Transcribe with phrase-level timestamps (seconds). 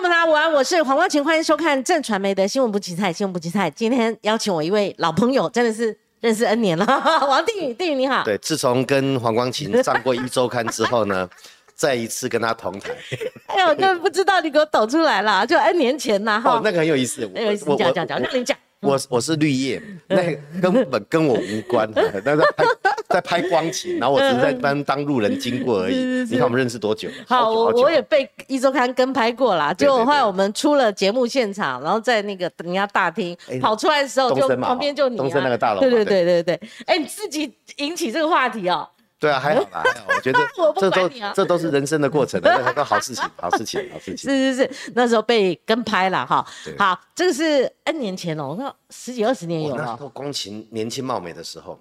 [0.00, 3.68] 众朋友午安我是黄光琴，欢迎收看正传媒的新闻不奇菜，新闻不奇菜。
[3.68, 6.86] 今天邀请我一位老朋友，真的是认识 N 年了，
[7.28, 8.24] 王定宇，定宇你好。
[8.24, 11.28] 对，自从跟黄光琴上过一周刊之后呢，
[11.74, 12.92] 再一次跟他同台。
[13.48, 16.52] 哎呦，那不知道你给我抖出来了，就 N 年前呐，哈。
[16.52, 18.56] 哦，那个很有意思，很有意思，讲讲讲，让你讲。
[18.80, 22.64] 我我是绿叶，那根本跟我无关，那在拍
[23.08, 25.94] 在拍光景，然后我只是在当当路人经过而已。
[26.30, 27.08] 你看我们认识多久？
[27.26, 29.72] 好，我我也被一周刊跟拍过啦。
[29.74, 35.80] 就后来我们出了节目现场，然后在那个人家大厅跑出来的时候，就旁边就你东森那个大楼。
[35.80, 38.88] 对对对对对，哎，你自己引起这个话题哦。
[39.20, 40.38] 对啊，还好啦，我觉得
[40.80, 44.16] 这都这都是人生的过程，那都好事情，好事情，好事情。
[44.32, 46.42] 是是是，那时候被跟拍了哈。
[46.78, 49.84] 好，这个是 N 年前哦，那十几二十年有了。
[49.84, 51.78] 那时候光晴年轻貌美的时候，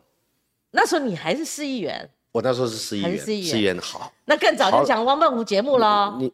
[0.72, 2.10] 那时候你还是市议员。
[2.34, 4.12] 我那时候是市议员，市议员好。
[4.26, 6.14] 那更早就讲汪笨湖节目了。
[6.20, 6.32] 你，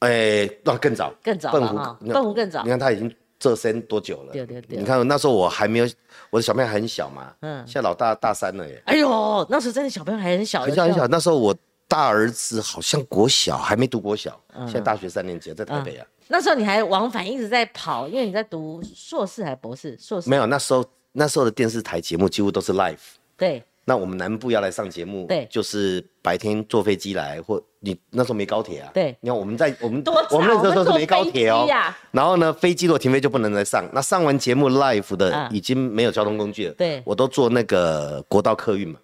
[0.00, 2.64] 哎，那更早，更早笨湖，笨湖更早。
[2.64, 3.14] 你看他已经。
[3.38, 4.32] 这生多久了？
[4.32, 5.88] 对对对，你看那时候我还没有，
[6.30, 8.82] 我的小朋友很小嘛，嗯，现在老大大三了耶。
[8.86, 11.06] 哎呦，那时候真的小朋友还很小，很小很小。
[11.08, 11.54] 那时候我
[11.86, 16.06] 大儿子好像国小，还没读国小，现在大学三年级，在台北啊。
[16.28, 19.96] 那时候你还往返一直在跑，因为你在读硕士还是博士？
[20.00, 22.96] 硕士没有，那时候那时候的电视台节目几乎都是 live。
[23.36, 23.62] 对。
[23.88, 31.68] 那我们南部要来上节目，对，就是白天坐飞机来，或你那时候没高铁啊，对，你看我们在我们我们那时候都是没高铁哦，
[32.10, 38.98] 然后呢，飞机如果停飞就不能再上，那上完节目 live 的已经没有交通工具了，对，我都坐那个国道客运嘛，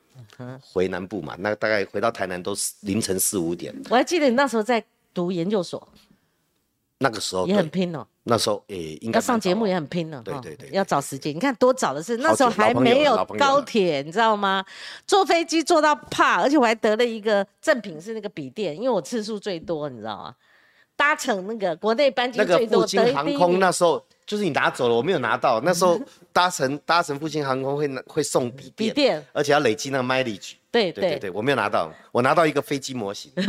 [0.61, 3.73] 回南部嘛，那大概回到台南都是凌晨四五点。
[3.89, 5.89] 我还记得你那时候在读研究所。
[6.99, 8.07] 那个时候也很拼哦。
[8.25, 10.23] 那时候诶，应该要上节目也很拼了。
[10.23, 11.35] 对对对，要找时间。
[11.35, 14.65] 你看多早的事，那时候还没有高铁，你知道吗？
[15.07, 20.35] 坐飞机坐到怕，而且我还得了一个赠品是那个笔电，因为我次数最多，你知道吗？
[20.95, 22.83] 搭乘那个国内班机最多。
[22.83, 25.61] 复兴航空那时候就是你拿走了，我没有拿到。
[25.63, 26.01] 那时候
[26.33, 30.53] 搭乘搭乘复兴航空会会送笔电，笔电，而且要累积那个 mileage。
[30.73, 33.31] 对对对对，我没有拿到，我拿到一个飞机模型。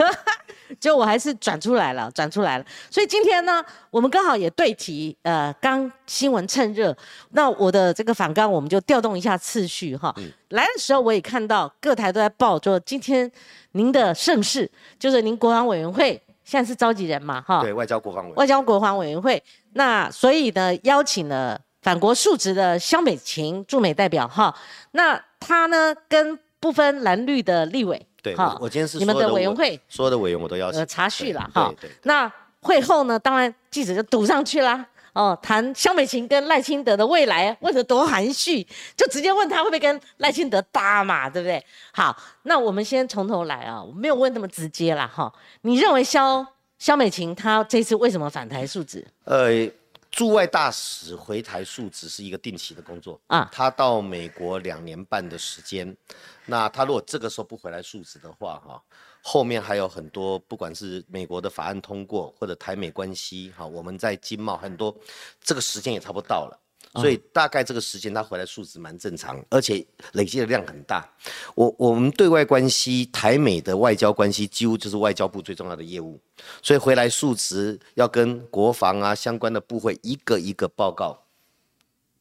[0.79, 2.65] 就我还是转出来了，转出来了。
[2.89, 6.95] 所以今天呢，我们刚好也对题，呃，刚新闻趁热，
[7.31, 10.13] 那我的这个反纲我们就调动一下次序哈。
[10.49, 13.31] 来的时候我也看到各台都在报，说今天
[13.73, 14.69] 您的盛世
[14.99, 17.61] 就是您国防委员会现在是召集人嘛哈？
[17.61, 19.41] 对外交国防委外交国防委员会。
[19.73, 24.53] 那所以呢，邀请了反国述职的肖美琴驻美代表哈。
[24.91, 28.01] 那他呢，跟不分蓝绿的立委。
[28.21, 30.79] 对，好，我今天是你们的委员会，所有的委员我都邀请。
[30.79, 31.73] 呃，查叙了哈。
[32.03, 32.31] 那
[32.61, 34.85] 会后呢，当然记者就堵上去啦。
[35.11, 38.65] 哦，谈肖美琴跟赖清德的未来，问得多含蓄，
[38.95, 41.61] 就直接问他会不会跟赖清德搭嘛，对不对？
[41.91, 45.31] 好，那我们先从头来啊，我没有问那么直接啦哈。
[45.63, 46.43] 你认为肖
[46.79, 49.05] 肖美琴她这次为什么反台述职？
[49.25, 49.69] 呃。
[50.13, 55.97] 驻外大使回台述职是一个定期的工作啊，他到美国两年半的时间，
[56.45, 58.79] 那他如果这个时候不回来述职的话，哈，
[59.23, 64.95] 后面还有很多，不管是美国的法案通过或者台美关系，哈，我们在经贸很多，
[65.41, 66.59] 这个时间也差不多到了。
[66.95, 71.09] 所以大概这个时间他回来数值蛮正常，而且累积的量很大。
[71.55, 76.19] 我我们对外关系台美的外交关系几乎就是外交部最重要的业务，
[76.61, 81.19] 所以回来数值要跟国防啊相关的部会一个一个报告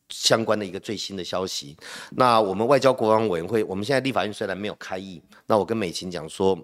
[0.09, 1.77] 相关的一个最新的消息。
[2.11, 6.59] 那我们外交国防委员会，我们现在立法院虽然没有开议，那我跟美琴讲说，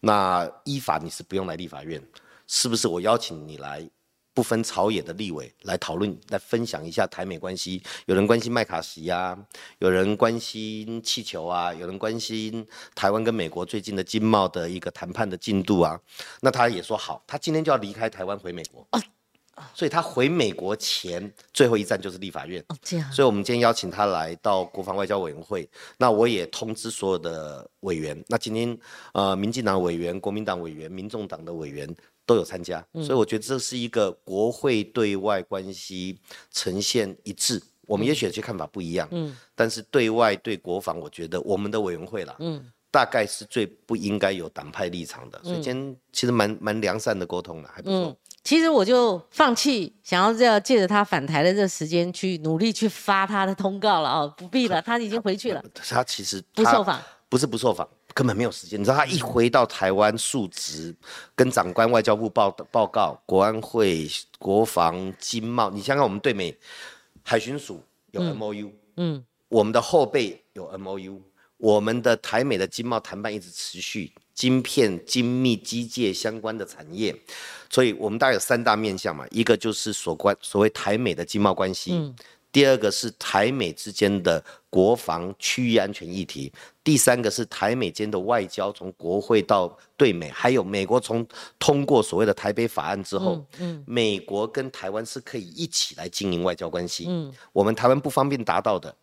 [0.00, 2.02] 那依法你是不用来立法院，
[2.46, 3.86] 是不是我邀请你来？
[4.32, 7.82] 不分朝野的立委来讨论、来分享一下台美关系。
[8.06, 9.38] 有人关心麦卡锡啊，
[9.78, 16.00] 有人关心气球啊，有人关心台湾跟美国最近的经贸的一个谈判的进度啊。
[16.40, 18.86] 那他也说好，他今天就要离开台湾回美国。
[19.74, 22.64] 所以他回美国前最后一站就是立法院。
[22.68, 23.12] 哦，这样。
[23.12, 25.68] 所以我们今天邀请他来到国防外交委员会。
[25.98, 28.24] 那我也通知所有的委员。
[28.26, 28.78] 那今天
[29.12, 31.86] 呃，民进党委员、国民党委员、民众党的委员
[32.26, 32.84] 都有参加。
[32.94, 36.18] 所以我觉得这是一个国会对外关系
[36.50, 37.62] 呈现一致。
[37.86, 39.08] 我们也许有些看法不一样。
[39.10, 39.36] 嗯。
[39.54, 45.40] 但是对外对国防，我觉得我们的委员会啦，嗯，大概是最不应该有党派立场的。
[45.42, 48.16] 所以今天其实蛮蛮良善的沟通的，还不错。
[48.42, 55.62] 其实我就放弃想要要借着他返台的这时间去努力去发他的通告了哦，不必了，他已经回去了。
[55.74, 58.78] 他其实不受访，不是不受访，根本没有时间。
[58.80, 60.94] 你知道他一回到台湾述职，
[61.34, 64.08] 跟长官外交部报报告，国安会、
[64.38, 66.56] 国防、经贸，你想想我们对美
[67.22, 71.22] 海巡署有 M O U，嗯，我们的后备有 M O U，
[71.56, 74.12] 我们的台美的经贸谈判一直持续。
[74.32, 77.14] 晶片、精密机械相关的产业。
[77.68, 82.16] 所以，我们大概有三大面向嘛，一个就是所关所谓台美的经贸关系，嗯，
[82.52, 86.52] 第二个是台美之间的国防区域安全议题，
[86.82, 91.26] 第三个是台美间的外交，从国会到对美，还有美国从
[91.58, 98.94] 通过所谓的台北法案之后，嗯，美国跟台湾是可以一起来经营外交关系，嗯，我们台湾不方便达到的。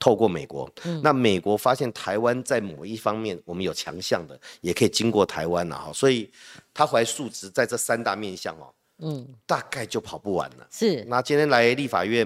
[0.00, 0.70] 透过美国，
[1.02, 6.30] 那美国发现台湾在某一方面我们有强项的，也可以经过台湾了哈，所以
[6.72, 10.64] 他怀数值在这三大面向哦，嗯，大概就跑不完了。
[10.70, 12.24] 是，那今天来立法院，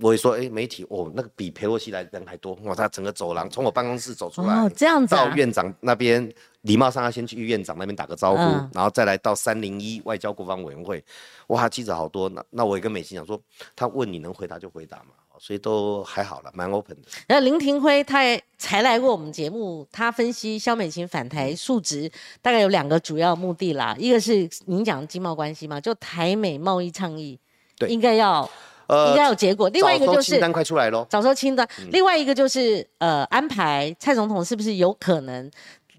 [0.00, 6.32] 我也说，哎，媒体哦，那个比裴洛西来人还多哇，他整个走廊从我办公室走出来，哦，这样子，到院长那边，
[6.62, 8.40] 礼貌上要先去院长那边打个招呼，
[8.72, 11.04] 然后再来到三零一外交国防委员会，
[11.48, 13.40] 哇，记者好多，那那我也跟美琴讲说，
[13.76, 15.10] 他问你能回答就回答嘛。
[15.42, 17.08] 所以都还好了，蛮 open 的。
[17.26, 22.12] 那林廷辉他也才来过我们节目，他分析肖美琴反台数值
[22.42, 27.40] 大概有两个主要目的啦，一个是您讲经贸关系嘛，就台美贸易倡议，
[27.78, 28.42] 对，应该要，
[28.90, 29.68] 呃，应该有结果。
[29.68, 31.66] 另外一个就是清单快出来喽，早收清单。
[31.92, 35.50] 另外一个就是呃，安排蔡总统是不是有可能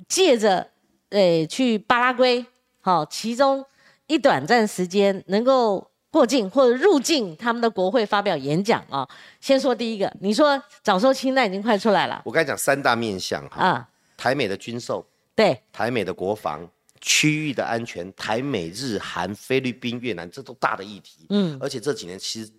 [0.07, 0.67] 借着
[1.09, 2.45] 呃去巴拉圭，
[2.81, 3.65] 好，其中
[4.07, 5.87] 一短暂时间能够。
[6.13, 9.07] 过境或者入境他们的国会发表演讲啊，
[9.39, 12.21] 先说第一个，你说早收清单已经快出来了。
[12.25, 13.87] 我刚才讲三大面向哈，啊，
[14.17, 16.67] 台美的军售，对，台美的国防
[17.01, 21.25] 区域的安全，台美日韩菲律宾越南，这都大的议题。
[21.29, 22.49] 嗯，而且这几年其实。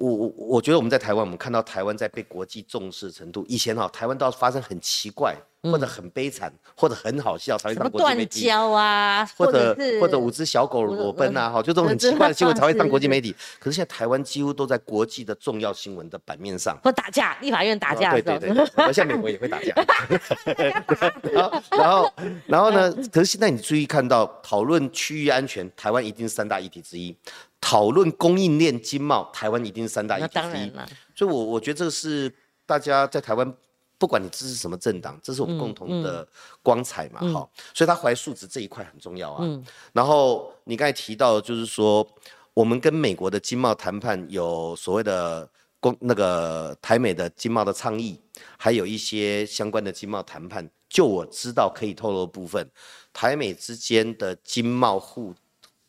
[0.00, 13.36] 我我我觉得我们在台湾，我们看到台湾在被国际重视程度，以前哈台湾都要发生很奇怪或者很悲惨或者很好笑才会上国际媒体，交啊，或者或者五只小狗裸奔啊，哈，就这种很奇怪的新闻才会上国际媒体。
[13.58, 16.78] 可是现在台湾几乎都在国际的重要新闻的版面上。
[16.82, 19.74] 或打架，立法院打架，对对对，而且美国也会打架。
[21.30, 22.12] 然后然后
[22.46, 22.90] 然后呢？
[23.12, 27.14] 可是现在你注意看到讨论区域安全，台湾一定是三大议题之一。
[27.60, 30.72] 讨论供应链经贸，台湾一定是三大议题之一。
[31.14, 32.34] 所以，我我觉得这个是
[32.64, 33.54] 大家在台湾，
[33.98, 36.26] 不管你支持什么政党，这是我们共同的
[36.62, 37.48] 光彩嘛，哈。
[37.74, 39.62] 所以，他怀素质这一块很重要啊。
[39.92, 42.06] 然后，你刚才提到，就是说，
[42.54, 45.46] 我们跟美国的经贸谈判有所谓的
[45.78, 48.18] 公那个台美的经贸的倡议，
[48.56, 50.68] 还有一些相关的经贸谈判。
[50.88, 52.68] 就我知道可以透露的部分，
[53.12, 55.34] 台美之间的经贸互。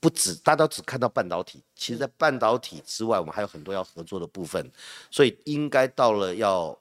[0.01, 4.69] 不止，大家都只看到半导体，其实，在半导体之外，我们还有很多要合作的部分，
[5.11, 6.75] 所以应该到了要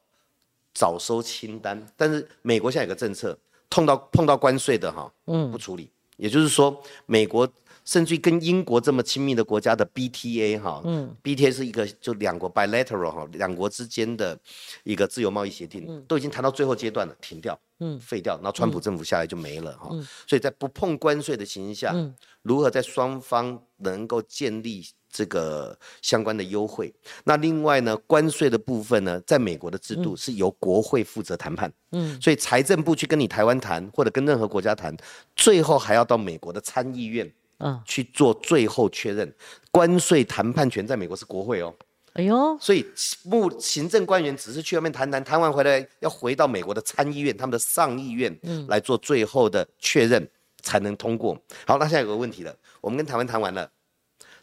[0.73, 1.87] 早收清单。
[1.97, 3.39] 但是美国现在有个政策，
[3.69, 5.91] 碰到碰到关税的哈，嗯，不处理。
[6.17, 7.47] 也就是说，美国
[7.85, 14.39] 甚至于跟英国这么亲密的国家的 BTA 哈，嗯，BTA 是一个就两国 bilateral 哈，两国之间的
[14.85, 17.59] 一个自由贸易协定，都已经谈到最后阶段了，停掉。
[17.83, 19.89] 嗯，废掉，然后川普政府下来就没了哈。
[20.27, 21.97] 所以在不碰关税的情形下，
[22.43, 26.93] 如何在双方能够建立这个相关的优惠？
[27.25, 31.73] 那另外呢，关税的部分呢，在美国的制度是由国会负责谈判。
[31.93, 34.95] 嗯，所以财政部去跟你台湾谈，或者跟任何国家谈，
[35.35, 39.33] 最后还要到美国的参议院嗯去做最后确认。
[39.71, 41.73] 关税谈判权在美国是国会哦。
[42.15, 42.85] 哎呦，所以
[43.23, 48.37] 目行政官员只是去外面谈谈，谈完回来要回到美国的参议院，他们的上议院
[48.67, 50.29] 来做最后的确认，
[50.61, 51.41] 才能通过。
[51.65, 53.71] 好，那现在有个问题了，我们跟台湾谈完了，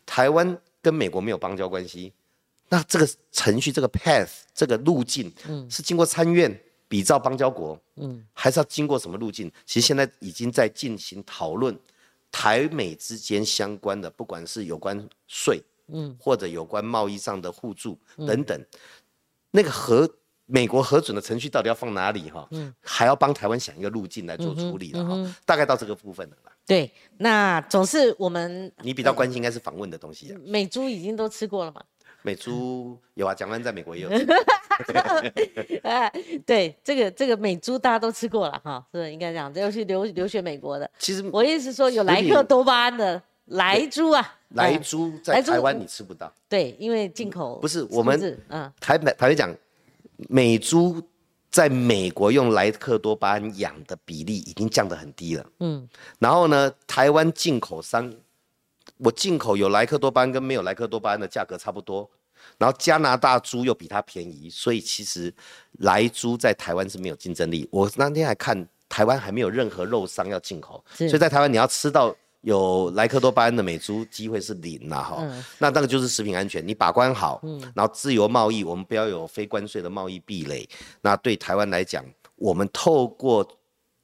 [0.05, 2.13] 台湾跟美国没有邦交关系，
[2.69, 6.57] 那这个程序、这个 path、这个路径，嗯，是经过参院
[6.87, 9.51] 比照邦交国，嗯，还是要经过什么路径？
[9.65, 11.77] 其实现在已经在进行讨论，
[12.31, 15.61] 台美之间相关的，不管是有关税。
[15.89, 18.61] 嗯，或者有关贸易上的互助等等，
[19.51, 20.05] 那个核
[20.45, 22.45] 美国核准的程序到底要放哪里哈？
[22.51, 25.15] 嗯，还要帮台湾想一个路径来做处理的哈。
[25.45, 26.51] 大概到这个部分了吧。
[26.65, 30.37] 对，那总是我们你比较关心应该是访问的东西啊。
[30.43, 31.81] 美猪已经都吃过了吗？
[32.21, 34.09] 美猪有啊，蒋万在美国也有。
[35.83, 36.11] 哎，
[36.45, 39.53] 对，这个这个美猪大家都吃过了哈，是不是应该这样？
[39.55, 40.89] 要去留留学美国的。
[40.99, 43.21] 其实我意思说有莱克多巴胺的。
[43.51, 46.29] 莱猪啊，莱猪在台湾你吃不到。
[46.49, 49.49] 对，因为进口不是我们，嗯，台台台讲，
[50.27, 51.01] 美猪
[51.49, 55.45] 在美国用莱克多巴胺养的比例已经降得很低了。
[55.61, 55.87] 嗯，
[56.19, 58.13] 然后呢，台湾进口商，
[58.97, 62.09] 我进口有莱克多巴胺跟没有莱克多巴胺的价格差不多，
[62.57, 65.33] 然后加拿大猪又比它便宜，所以其实
[65.79, 67.67] 莱猪在台湾是没有竞争力。
[67.71, 72.15] 我那天还看台湾还没有任何肉商要进口，所以在台湾你要吃到。
[72.41, 77.41] 有莱克多巴胺的美猪机会是零呐哈，那那个就是食品安全，你把关好，
[77.75, 80.65] 然后自由贸易，我们不要有非关税的贸易壁垒。
[81.01, 83.45] 那对台湾来讲，我们透过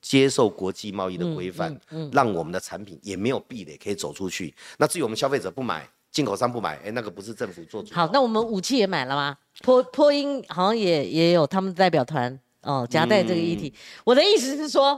[0.01, 1.79] 接受国际贸易的规范，
[2.11, 4.53] 让我们的产品也没有壁垒可以走出去。
[4.77, 7.93] 那至于我们消费者不买，进口商不买，哎，那个不是政府做主。
[7.93, 9.37] 好，那我们武器也买了吗？
[9.63, 13.73] 波波音好像也也有他们代表团哦，夹带这个议题。
[14.05, 14.97] 我的意思是说，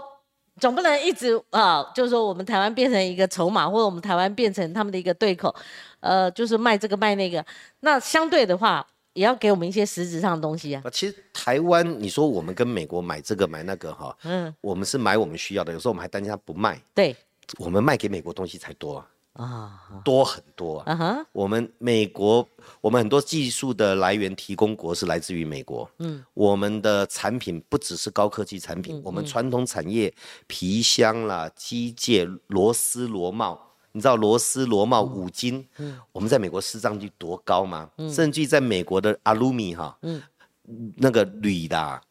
[0.60, 5.56] 总不能一直啊，就是说我们台湾变成一个筹码，或者我们台湾变成他们的一个对口，
[6.02, 7.44] 呃，就是卖这个卖那个。
[7.80, 8.86] 那相对的话。
[9.16, 10.84] 也要给我们一些实质上的东西啊！
[10.92, 16.78] 其实台湾，你说我们跟美国买这个买那个哈，嗯，我们是买我们需要的，有时候我们还担心他不卖。
[16.94, 17.16] 对，
[17.58, 20.96] 我们卖给美国东西才多啊，啊，多很多啊。
[20.96, 22.48] 哈，我们美国，
[22.82, 25.90] 我们很多技术的来源提供国是来自于美国。
[26.00, 30.14] 嗯，我们的产品不只是高科技产品，我们传统产业
[30.48, 33.62] 皮箱啦、机械、螺丝、螺帽。
[33.92, 37.90] 你知道螺丝螺帽五金，嗯，我们在美国市占率多高吗？
[37.98, 40.22] 嗯，甚至在美国的阿鲁米哈，嗯，
[40.98, 42.02] 那个铝的、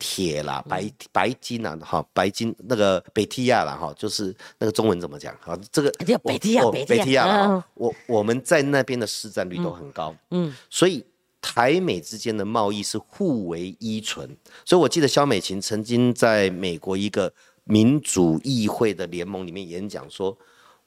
[0.00, 5.32] 铁啦、白白金啊，哈，白金那个北提亚啦，哈，就是那个中文怎么讲？
[5.38, 11.04] 好，这个叫北提亚，北提亚，我我们在那边的市占率都很高，嗯，所以
[11.40, 14.28] 台美之间的贸易是互为依存。
[14.64, 20.36] 所以我记得肖美琴曾经在美国一个民主议会的联盟里面演讲说。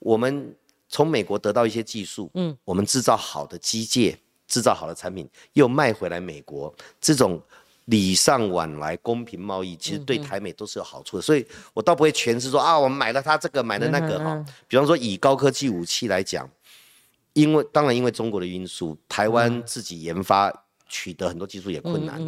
[0.05, 0.53] 我们
[0.89, 4.13] 从美国得到一些技术，嗯，我们制造好的机械，
[4.49, 7.41] 制造好的产品，又卖回来美国，这种
[7.85, 11.21] 礼尚往来、公平贸易，其实对台美都是有好处的。
[11.21, 14.45] 所以我倒不会诠释说啊，我们买了他这个，买了那个哈。
[14.67, 16.49] 比方说以高科技武器来讲，
[17.33, 20.53] 因为当然因为中国的因素，台湾自己研发。
[20.89, 22.21] 取得很多技术也困难，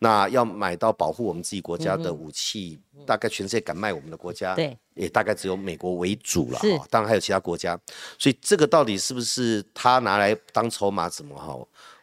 [0.00, 4.56] 那要买到保护我们自己国家的武器，大概全世界敢卖我们的国家，
[4.94, 6.66] 也大概只有美国为主了哈。
[6.90, 7.78] 当然还有其他国家，
[8.18, 11.56] 所以这个到底是不是他拿来当筹码怎么哈？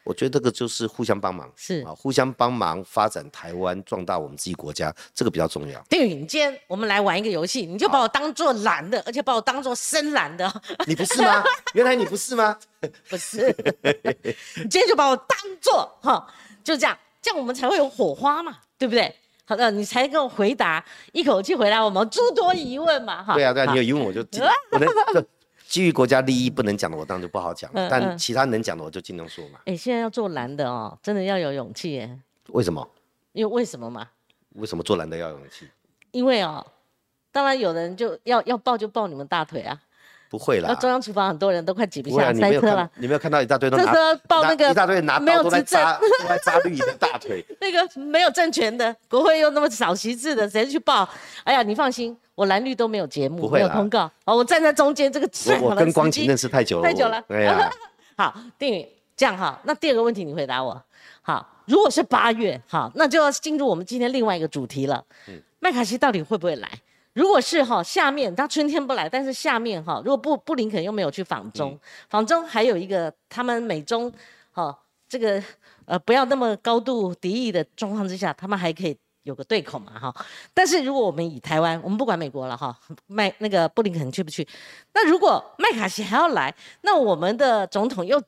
[0.05, 5.83] 我觉得这个就是互相帮忙，是啊，互相帮忙发展台湾，壮大我们自己国家，这个比较重要。
[5.89, 10.62] 丁允，今天我们来玩一个游戏，你就把我当做蓝的，而且把我当做深蓝的。
[10.85, 11.43] 你不是吗？
[11.74, 12.55] 原来你不是吗？
[13.09, 13.47] 不是。
[14.55, 16.27] 你今天就把我当做哈，
[16.63, 19.13] 就这样，这样我们才会有火花嘛，对不对？
[19.47, 23.33] 好的，你才给我回答，一口气回答我们诸多疑问嘛，哈。
[23.33, 25.25] 对啊，对啊，你有疑问我就我能。
[25.75, 27.89] 基于国家利益不能讲的，我当然就不好讲了。
[27.89, 29.60] 但其他能讲的，我就尽量说嘛。
[29.65, 32.17] 哎，现在要做蓝的哦，真的要有勇气耶。
[32.48, 32.89] 为什么？
[33.34, 34.08] 因为为什么嘛？
[34.53, 35.67] 为什么做蓝的要有勇气？
[36.12, 36.65] 因为哦，
[37.29, 39.82] 当然有人就要要抱就抱你们大腿啊。
[40.29, 42.89] 不会啦，中央厨房很多人都快挤不下塞车了。
[42.96, 43.94] 你没有看到一大堆都拿
[44.27, 47.46] 抱那个一大堆拿刀都在扎都在扎绿的大腿。
[47.62, 51.08] 那个没有政权的国会又那么少席次的，谁去抱？
[51.44, 54.10] 哎呀，你放心，我蓝绿都没有节目，没有通告。
[54.25, 55.29] 哦，我站在中间这个。
[55.62, 57.22] 我我跟光晴认识太久了，太久了。
[57.27, 57.72] 对呀。
[58.17, 59.60] 好，定宇，这样哈。
[59.63, 60.82] 那第二个问题你回答我。
[61.22, 65.03] 好，如果是八月，好，那就要进入我们今天另外一个主题了。
[65.27, 65.41] 嗯。
[65.60, 66.70] 麦卡锡到底会不会来？
[67.15, 71.79] 如果是哈下面他春天不来，但是下面哈如果布布林肯又没有去访中，
[72.10, 74.12] 访中还有一个他们美中
[74.51, 75.41] 哈这个
[75.86, 80.13] 呃不要那么高度敌意的状况之下，他们还可以有个对口嘛哈。
[80.53, 84.48] 但是如果我们以台湾，我们不管美国了哈，麦那个布林肯去不去？
[84.93, 88.22] 那如果麦卡锡还要来，那我们的总统又？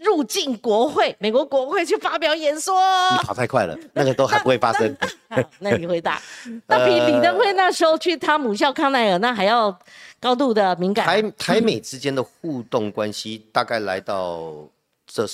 [0.00, 2.74] 入境国会，美国国会去发表演说。
[3.12, 4.96] 你跑太快了，那个都还不会发生。
[5.60, 6.20] 那你回答，
[6.66, 9.76] 那比李登辉那时候去他母校康奈尔那还要
[10.18, 11.06] 高度的敏感。
[11.06, 14.68] 台台美之间的互动关系大概来到
[15.06, 15.26] 这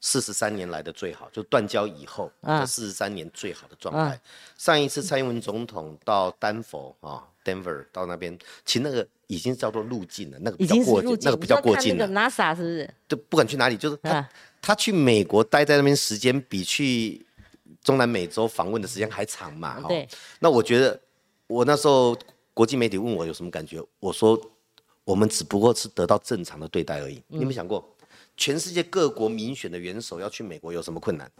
[0.00, 4.20] 四十三年来的最好，就断交以后这四十三年最好的状态。
[4.58, 9.06] 上一次蔡英文总统到丹佛啊，Denver 到那边，其实那个。
[9.32, 12.06] 已经叫做入境了，那个比较过境，那个比较过境了。
[12.06, 12.94] NASA 是不是？
[13.08, 14.28] 就不管去哪里，就是他
[14.60, 17.24] 他去美国待在那边时间比去
[17.82, 19.80] 中南美洲访问的时间还长嘛？
[19.88, 20.06] 对。
[20.38, 21.00] 那我觉得
[21.46, 22.14] 我那时候
[22.52, 24.38] 国际媒体问我有什么感觉，我说
[25.04, 27.22] 我们只不过是得到正常的对待而已。
[27.28, 27.82] 你有没有想过，
[28.36, 31.30] 全世界各国民选的元首要去美国有什么困难？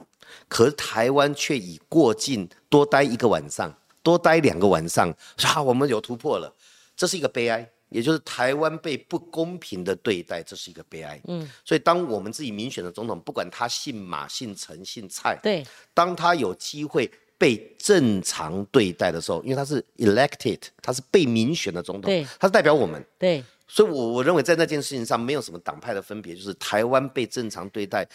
[0.48, 3.70] 可是台湾却以过境多待一个晚上，
[4.02, 6.52] 多待两个晚上，啊，我们有突破了，
[6.96, 7.70] 这是一个悲哀。
[7.92, 11.20] 也就是台湾被不公平的对待，这是一个悲哀。
[11.28, 28.08] 嗯，所以当我们自己民选的总统，不管他姓马、姓陈、姓蔡，对，当他有机会被正常对待的时候，因为他是 elected，他是被民选的总统，对，他是代表我们，对，所以，我我认为在那件事情上没有什么党派的分别，就是台湾被正常对待，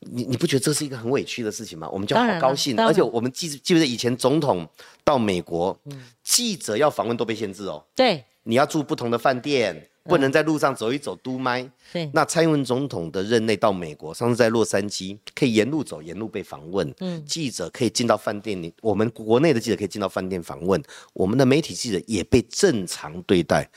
[0.00, 1.88] 你你不觉得这是一个很委屈的事情吗？
[1.88, 4.68] 我们就好高兴，而且我们记记不记得以前总统
[5.02, 5.78] 到美国，
[6.22, 8.24] 记者要访问都被限制哦，对。
[8.44, 11.68] 你要住不同的饭店，不能在路上走一走嘟麦。
[11.92, 16.94] 对，那蔡英文总统的任内到美国，上次在洛杉矶可以沿路走，沿路被访问。
[17.00, 20.82] 嗯，记者可以进到饭店里，我们国内的记者可以进到饭店访问，
[21.14, 23.68] 我们的媒体记者也被正常对待。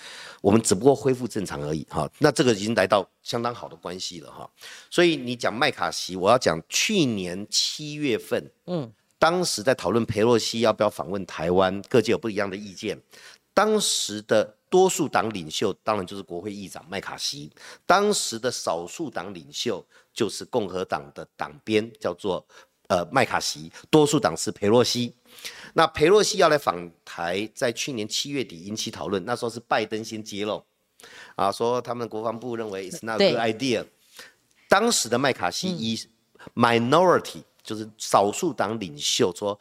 [0.42, 1.86] 我们只不过恢复正常而已。
[1.90, 4.30] 哈，那这个已经来到相当好的关系了。
[4.30, 4.50] 哈，
[4.90, 8.92] 所以你讲麦卡锡，我要讲去年七月份，嗯。
[9.20, 12.96] 当时在讨论佩洛西要不要访问台湾，各界有不一样的意见。
[13.58, 17.52] 当时的多数党领袖当然就是国会议长麦卡锡，
[17.88, 19.84] 当时的少数党领袖
[20.14, 22.46] 就是共和党的党鞭，叫做
[22.88, 25.12] 呃麦卡锡，多数党是佩洛西。
[25.74, 30.64] 那佩洛西要来访台，在去年七月底引起讨论，那时候是拜登先揭露，
[31.36, 33.84] 啊，说他们国防部认为 it's not a good idea。
[34.70, 36.00] 当时的麦卡锡以
[36.54, 37.42] minority。
[37.64, 39.60] 就是少数党领袖说：“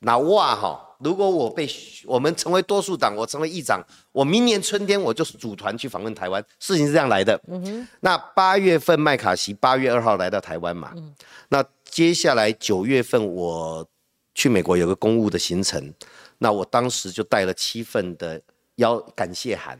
[0.00, 1.68] 那哇哈，如果我被
[2.04, 6.44] 我们成为多数党，我成为议长，我明年春天我就组团去访问台湾。
[6.58, 7.40] 事情是这样来的。
[7.48, 7.88] 嗯哼。
[8.00, 10.92] 那八月份麦卡锡八月二号来到台湾嘛。
[10.96, 11.14] 嗯。
[11.48, 13.86] 那接下来九月份我
[14.34, 15.92] 去美国有个公务的行程，
[16.38, 18.40] 那我当时就带了七份的
[18.76, 19.78] 邀感谢函。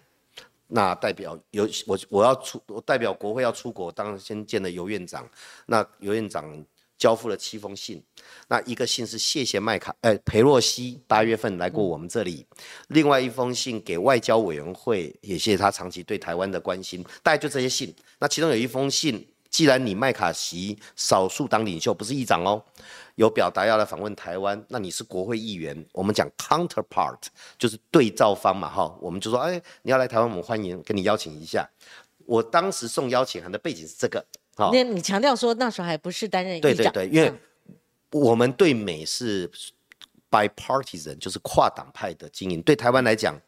[0.69, 5.29] 那代表有我我要出我代表国会要出国，当然先见了尤院长。
[5.67, 6.65] 那尤院长。
[6.99, 8.03] 交付了七封信，
[8.49, 12.47] 那一个信是谢谢麦卡，呃，裴洛西八月份来过我们这里，
[12.89, 17.95] 另外一封信给外交委员会，也谢谢他长期对台湾的关心，大概就这些信。
[18.19, 22.63] 那其中有一封信，既然你麦卡锡少数党领袖不是议长哦，
[23.17, 27.19] 有表达要来访问台湾，那你是国会议员，我们讲 counterpart
[27.59, 31.69] 就是对照方嘛，哈，我们就说，哎，你要来台湾，我们欢迎，跟你邀请一下。
[32.25, 34.25] 我当时送邀请函的背景是这个。
[34.73, 37.33] 那你强调说那时候还不是担任对对对，因为
[38.11, 39.51] 我们对美是
[40.31, 42.63] bipartisan，就是跨党派的经营。
[42.63, 43.39] 对台湾来讲，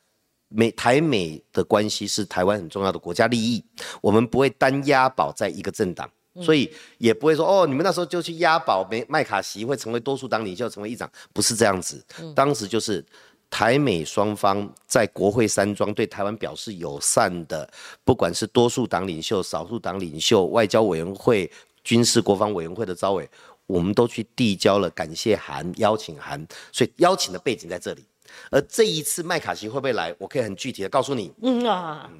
[0.48, 3.64] 美台美的关系是台湾很重要的国家利益，
[4.00, 6.10] 我们不会单押宝在一个政党，
[6.42, 12.04] 所以也不会说哦，你们那时候就去押宝麦麦卡锡会成为多数党领袖，成为议长，不是这样子。
[12.34, 13.04] 当时就是。
[13.50, 17.69] 台美双方在国会山庄对台湾表示友善的，
[18.05, 21.50] 不管是多数党领袖、少数党领袖、外交委员会、
[21.83, 23.28] 军事国防委员会的招委，
[23.67, 26.47] 我们都去递交了感谢函、邀请函。
[26.73, 28.04] 所以邀请的背景在这里。
[28.50, 30.15] 而这一次麦卡锡会不会来？
[30.19, 31.32] 我可以很具体的告诉你。
[31.43, 32.11] 嗯啊，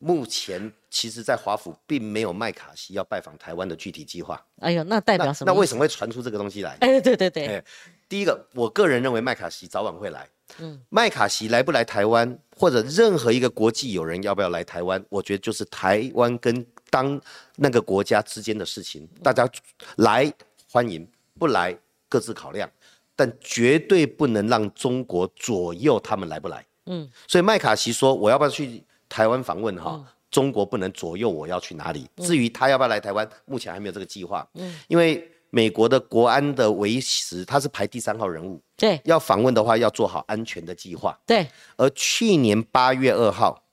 [0.00, 4.44] 目前其实，在华府并没有麦卡锡要拜访台湾的具体计划。
[4.58, 5.52] 哎呦，那代表什么？
[5.52, 6.76] 那为什么会传出这个东西来？
[6.82, 7.62] 哎，对对对。
[8.08, 10.28] 第一个，我个人认为麦卡锡早晚会来。
[10.58, 17.20] 嗯，麦卡锡来不来台湾，或者任何一个国际友人要不要来台湾，我觉得就是台湾跟当
[17.56, 19.48] 那个国家之间的事情，大家
[19.96, 20.32] 来
[20.70, 21.06] 欢迎，
[21.38, 21.76] 不来
[22.08, 22.70] 各自考量，
[23.14, 26.64] 但绝对不能让中国左右他们来不来。
[26.86, 32.08] 嗯，所以麦卡锡说我要不要去台湾访问哈，中国不能左右我要去哪里。
[32.18, 34.48] 至于他要不要来台湾，目前还没有这个计划。
[34.54, 35.30] 嗯，因为。
[35.56, 38.60] 美国的国安的维持，他是排第三号人物。
[38.76, 41.18] 对，要访问的话，要做好安全的计划。
[41.24, 41.48] 对。
[41.78, 43.64] 而去年八月二号，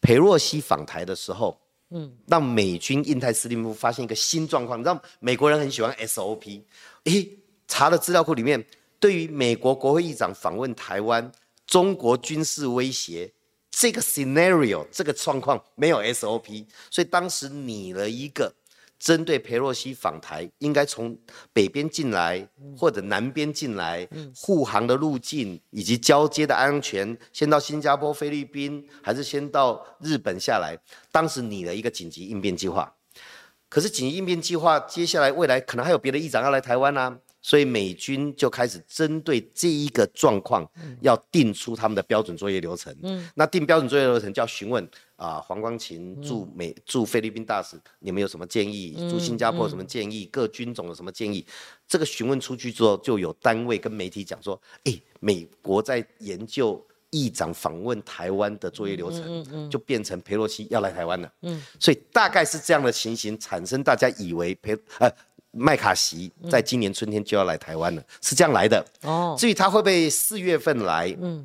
[0.00, 1.56] 裴洛西访台的时候，
[1.90, 4.76] 嗯，让美军印太司令部发现一个新状况。
[4.76, 6.62] 你知道，美国人很喜欢 SOP。
[7.04, 7.38] 诶，
[7.68, 8.66] 查了资料库里面，
[8.98, 11.30] 对于美国国会议长访问台湾，
[11.64, 13.32] 中国军事威胁
[13.70, 18.52] 这个 scenario 这个状况没有 SOP，所以当时拟了一个。
[19.00, 21.18] 针对佩洛西访台，应该从
[21.54, 30.78] 北边进来或者南边进来，护航的路径以及交接的安全，先到新加坡、菲律宾，还是先到日本下来？
[31.10, 32.94] 当时拟了一个紧急应变计划，
[33.70, 37.18] 可是紧急应变计划接下来未来可能还有别的议长要来台湾啊。
[37.42, 40.62] 所以美军就开始针对这一个状况，
[41.00, 42.94] 要定出他们的标准作业流程。
[43.02, 44.86] 嗯，那定标准作业流程叫询问
[45.20, 48.94] 啊，黄光琴驻美驻菲律宾大使，你们有什么建议？
[49.10, 50.24] 驻新加坡有什么建议？
[50.32, 51.44] 各军种有什么建议？
[51.86, 61.30] 这个询问出去之后，就有单位跟媒体讲说，哎，美国在研究议长访问台湾的作业流程，就变成佩洛西要来台湾了。
[61.42, 65.10] 嗯，所以大概是这样的情形产生，大家以为佩呃。
[65.52, 68.86] 麦卡锡在今年春天就要来台湾了，是这样来的。
[69.02, 71.44] 哦，至于他会不会四月份来，嗯，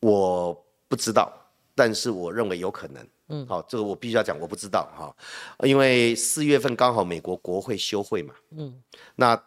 [0.00, 1.30] 我不知道，
[1.74, 3.06] 但是我认为有可能。
[3.28, 5.16] 嗯，好，这个我必须要讲，我不知道哈，
[5.66, 8.34] 因为四月份刚好美国国会休会嘛。
[8.50, 8.74] 嗯，
[9.16, 9.42] 那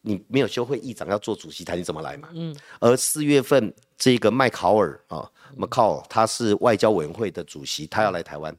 [0.00, 2.30] 你没有休会，议长要做主席台，你怎么来嘛？
[2.32, 8.56] 嗯，而四月份这个麦考尔啊，麦考尔他是外交委员会的主席，他要来台湾。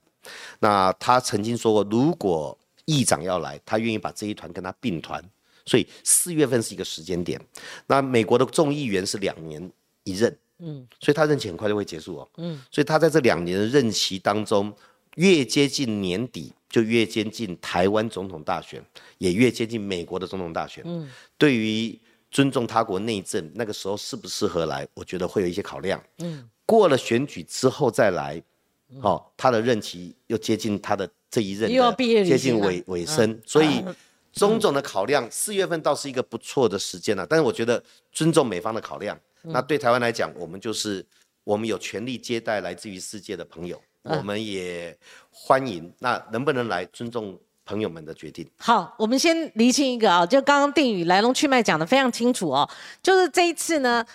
[0.59, 5.19] 那他曾经说过，如果议长要来，他愿意把这一团跟他并团，
[5.65, 7.41] 所以四月份是一个时间点。
[7.87, 9.71] 那美国的众议员是两年
[10.03, 14.73] 一任，嗯，所以他任期很快就会结束哦，嗯，所以他在这两年的任期当中，
[15.15, 18.83] 越接近年底就越接近台湾总统大选，
[19.17, 28.41] 也越接近美国的总统大选，嗯，对于尊重他国内政，那个时候适不适合来，我觉得会有一些考量，嗯，过了选举之后再来，
[29.01, 31.69] 好，他的任期又接近他的这一任，
[32.25, 33.83] 接近尾尾声，所以。
[34.33, 37.27] 种种的考量，四月份倒是一个不错的时间了。
[37.29, 41.05] 但是我觉得尊重美方的考量，那对台湾来讲，我们就是
[41.43, 44.97] 我们有权利接待来自于世界的朋友，我们也
[45.29, 45.91] 欢迎。
[45.99, 48.47] 那能不能来，尊重朋友们的决定。
[48.57, 52.69] 好，我们先厘清一个啊，就刚刚定宇来龙去脉讲的非常清楚哦，
[53.01, 54.05] 就是这一次呢。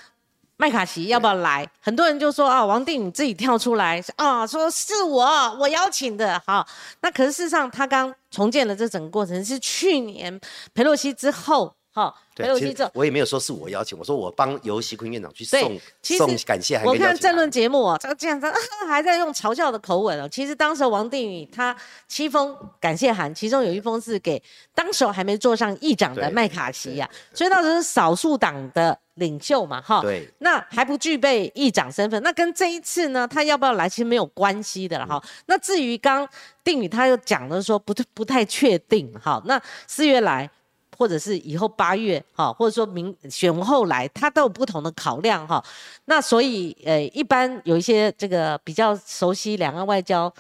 [0.59, 1.71] 麦卡锡要不要来？
[1.83, 5.23] 很多人就说啊，王定宇自己跳出来啊，说是我
[5.61, 6.43] 我邀请的。
[6.47, 6.67] 好，
[7.03, 10.41] 那可是事实上他刚重建了这整个过程是去年
[10.73, 11.75] 佩洛西之后。
[11.97, 16.87] 好，佩洛西之后我也没有说是我邀请，我说我帮尤锡坤院长去送送感谢函。
[16.87, 18.53] 我看政论节目啊，这个竟然在
[18.87, 20.29] 还在用嘲笑的口吻哦。
[20.31, 21.75] 其实当时王定宇他
[22.07, 24.43] 七封感谢函，其中有一封是给
[24.75, 28.99] 当时还没做上议长的麦卡锡呀，所以当时是少数党的。
[29.17, 35.25] 领袖嘛，哈，对，那还不具备议长身份，那跟这一次呢，他要不要来其实没有关系的了，哈。
[35.47, 36.29] 那至于刚
[36.63, 40.51] 定宇他又讲的说不不太确定，哈，那四月来
[40.97, 45.63] 或者是以后八月，哈，或者说明选后来，他都有不同的考量，哈。
[46.07, 50.33] 那所以呃，一般有一些这个比较熟悉两岸外交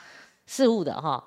[0.46, 1.22] 事务的，哈，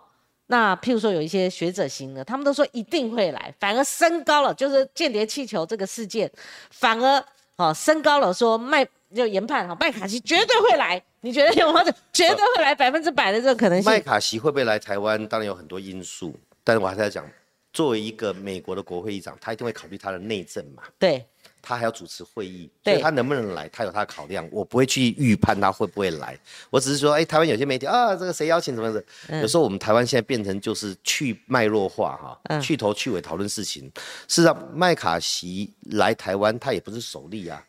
[0.48, 6.32] 那譬如说有一些学者型的，他们都说一定会来，反而升高了，就是间谍气球这个事件，
[6.72, 7.24] 反而。
[7.60, 11.84] 哦，升高了，说麦就研判哈，麦卡锡绝对会来，你觉得有吗？
[12.14, 13.92] 绝对会来，百分之百的这个可能性。
[13.92, 15.28] 麦卡锡会不会来台湾？
[15.28, 17.30] 当然有很多因素，但是我还是要讲，
[17.72, 20.84] 作为一个美国的国会议长，他一定会考虑他的内政嘛。
[20.98, 21.26] 对。
[21.62, 24.48] 他还要主持会议，所以他能不能来，他有他的考量。
[24.50, 29.04] 我不会去预判他会不会来，我只是说，哎，台湾有些媒体啊，这个谁邀请什么的，
[29.42, 33.84] 有时候我们台湾现在变成就是去脉络化哈，去头去尾讨论事情。
[34.30, 37.62] 事实上，麦卡锡来台湾，他也不是首例啊，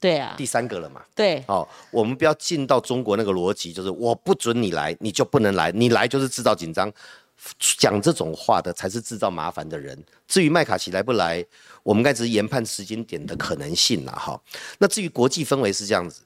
[0.00, 1.02] 对啊，第三个了嘛。
[1.14, 6.90] 对，哦，我们不要进到中国那个逻辑，就是我不准你来，你就不能来，你来就是制造紧张。
[7.58, 10.02] 讲这种话的才是制造麻烦的人。
[10.26, 11.44] 至于麦卡锡来不来，
[11.82, 14.40] 我们该只是研判时间点的可能性了哈。
[14.78, 16.22] 那至于国际氛围是这样子，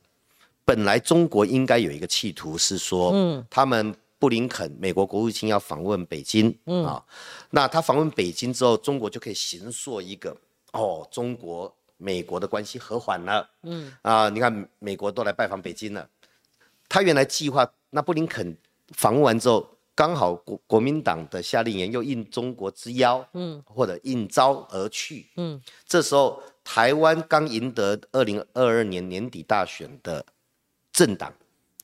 [0.65, 7.05] 本来中国应该有一个企图是说，嗯，他们布林肯美国国务卿要访问北京，嗯啊，
[7.51, 10.37] 那他访问北京之后，中国就可以形塑一个
[10.73, 16.09] 哦，中国美国的关系和缓了，嗯啊，你看美国都来拜访北京了，
[16.89, 18.57] 他原来计划那布林肯
[18.93, 19.69] 访问完之后。
[19.99, 30.25] 刚好国国民党的夏令营又应中国之邀，嗯，或者应招而去，嗯，这时候台湾刚赢得二零二二年年底大选的
[30.93, 31.35] 政党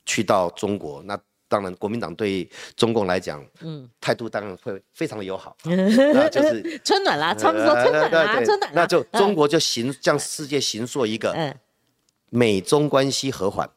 [0.06, 11.52] 去到中国，那当然国民党对中共来讲，嗯，态度当然会非常的友好， 那就是春暖啦，差不多春暖啦，春暖，那就中国就行向世界行塑一个
[12.30, 13.68] 美中关系和缓。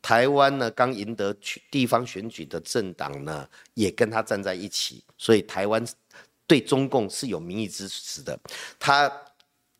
[0.00, 5.84] 台湾呢，刚赢得区地方选举的政党呢，也跟他站在一起，所以台湾
[6.46, 8.38] 对中共是有民意支持的。
[8.78, 9.10] 他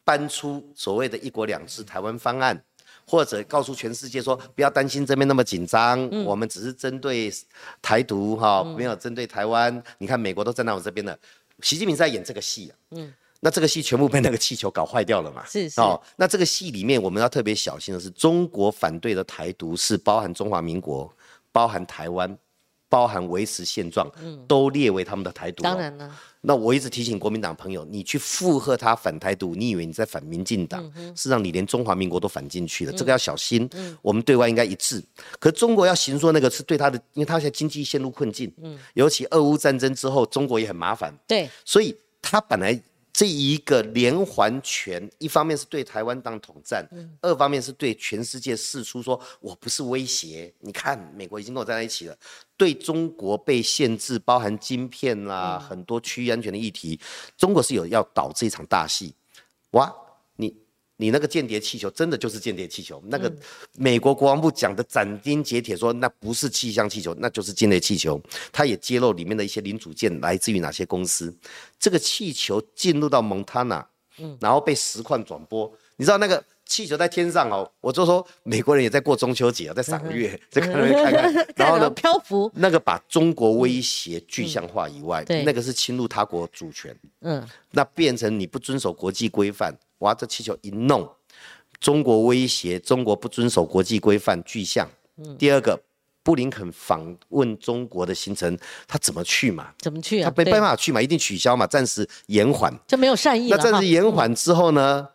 [0.04, 2.62] 搬出所谓的一国两制台湾方案，
[3.06, 7.32] 或者告诉全世界说，不要担心这边那么紧张，我们只是针对
[7.80, 9.82] 台独哈，没有针对台湾。
[9.98, 11.18] 你看美国都站在我这边了，
[11.62, 12.76] 习近平在演这个戏啊。
[12.90, 13.14] 嗯。
[13.40, 15.44] 那这个戏全部被那个气球搞坏掉了嘛？
[15.46, 16.00] 是是哦。
[16.16, 21.08] 那这个戏里面我们要特别小心的是，中国反对的台独是包含中华民国、
[21.52, 22.36] 包含台湾、
[22.88, 25.62] 包含维持现状，嗯，都列为他们的台独。
[25.62, 26.10] 当然了。
[26.40, 30.82] 那我一直提醒国民党朋友，你去附和他反台独，你以为你在反民进党？
[31.14, 33.68] 事实上，你连中华民国都反进去了，这个要小心。
[33.74, 33.96] 嗯。
[34.02, 35.00] 我们对外应该一致。
[35.38, 38.52] 可中国要行说那个是对他的，因为他现在经济陷入困境。
[38.60, 38.76] 嗯。
[38.94, 41.16] 尤其俄乌战争之后，中国也很麻烦。
[41.26, 41.48] 对。
[41.64, 42.80] 所以他本来。
[43.18, 46.88] 这一个连环拳，一方面是对台湾当统战，
[47.20, 50.54] 二方面是对全世界示出说我不是威胁。
[50.60, 52.16] 你看，美国已经跟我站在一起了，
[52.56, 57.00] 对中国被限制，包含晶片啦，很多区域安全的议题，
[57.36, 59.12] 中国是有要导这一场大戏。
[59.72, 59.92] 哇，
[60.98, 61.10] 你。
[61.10, 63.34] 那个间谍气球真的就是间谍气球，那个
[63.72, 68.20] 美国国防部讲的斩钉截铁说那不是气象气球，那就是间谍气球。
[68.52, 71.34] 他也揭露里面的一些零组件来自于哪些公司。
[71.80, 75.72] 这个气球进入到蒙塔纳，嗯，然后被实况转播。
[75.96, 81.32] 你知道那个气球在天上哦，我就说美国人也在过中秋节啊，在赏月， 在看看。
[81.56, 82.50] 然后呢，漂浮。
[82.54, 86.94] 那个把中国威胁具象化以外，那个是侵入他国主权。
[87.22, 89.74] 嗯，那变成你不遵守国际规范。
[89.98, 90.14] 哇！
[90.14, 91.08] 这气球一弄，
[91.80, 94.88] 中国威胁中国不遵守国际规范具象。
[95.16, 95.78] 嗯，第二个，
[96.22, 98.56] 布林肯访问中国的行程，
[98.86, 99.72] 他怎么去嘛？
[99.78, 100.30] 怎么去啊？
[100.30, 102.72] 他没办法去嘛，一定取消嘛，暂时延缓。
[102.86, 105.08] 就没有善意那暂时延缓之后呢？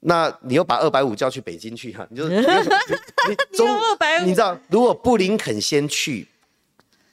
[0.00, 2.06] 那你又把二百五叫去北京去哈？
[2.10, 2.36] 你就你
[3.56, 6.28] 中二百五，你知道，如果布林肯先去，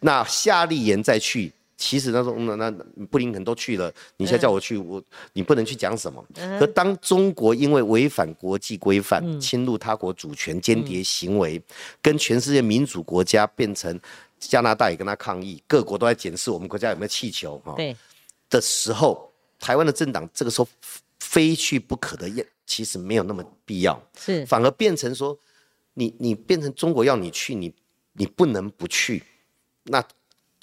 [0.01, 1.51] 那夏立言再去。
[1.75, 2.71] 其实那时候，那那
[3.07, 6.23] 布林肯都去了，你现在叫我去，我你不能去讲什么。
[6.59, 11.61] 可当中国因为违反国际规范、侵入他国主权、间谍行为，
[12.01, 13.99] 跟全世界民主国家变成
[14.39, 17.73] 加拿大也跟他抗议，各国都在检视我们国家有没有气球哈。
[17.75, 17.95] 对。
[18.49, 20.67] 的时候，台湾的政党这个时候
[21.19, 24.01] 非去不可的，也其实没有那么必要。
[24.17, 24.45] 是。
[24.45, 25.37] 反而变成说，
[25.95, 27.73] 你你变成中国要你去，你
[28.13, 29.23] 你不能不去，
[29.85, 30.03] 那。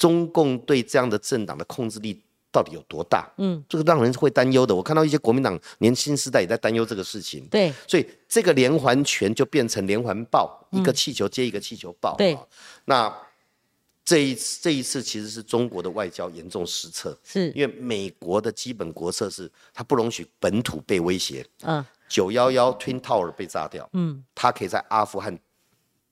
[0.00, 2.18] 中共对这样的政党的控制力
[2.50, 3.30] 到底有多大？
[3.36, 4.74] 嗯，这个让人会担忧的。
[4.74, 7.46] 我看到一些国民党年轻世代也在担忧这个事情。
[7.50, 12.16] 对，所以这个连环拳就变成连环爆，一个气球接一个气球爆。
[12.16, 12.34] 对，
[12.86, 13.14] 那
[14.02, 21.46] 这一次这一次其实是中国的外交严重失策，是因为美国的基本国策是它不容许本土被威胁。
[21.64, 25.38] 嗯，九幺幺 Twin Tower 被炸掉，嗯，它可以在阿富汗。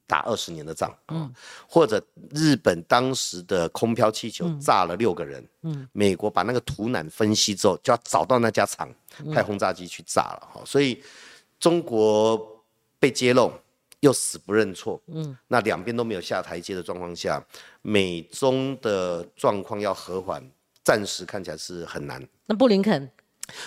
[0.09, 1.31] 打二十年的仗，嗯，
[1.68, 8.88] 或者日本当时的空飘气球炸了六个人，嗯，美国把那个土壤分析之后，就要找到那家厂，
[9.35, 11.01] 派轰炸机去炸了，哈，所以
[11.61, 12.64] 中国
[12.99, 13.53] 被揭露
[14.01, 17.44] 又死不认错，嗯，那两边都没有下台阶的状况下，
[17.83, 20.42] 美中的状况要和缓，
[20.83, 22.27] 暂时看起来是很难。
[22.47, 23.11] 那布林肯，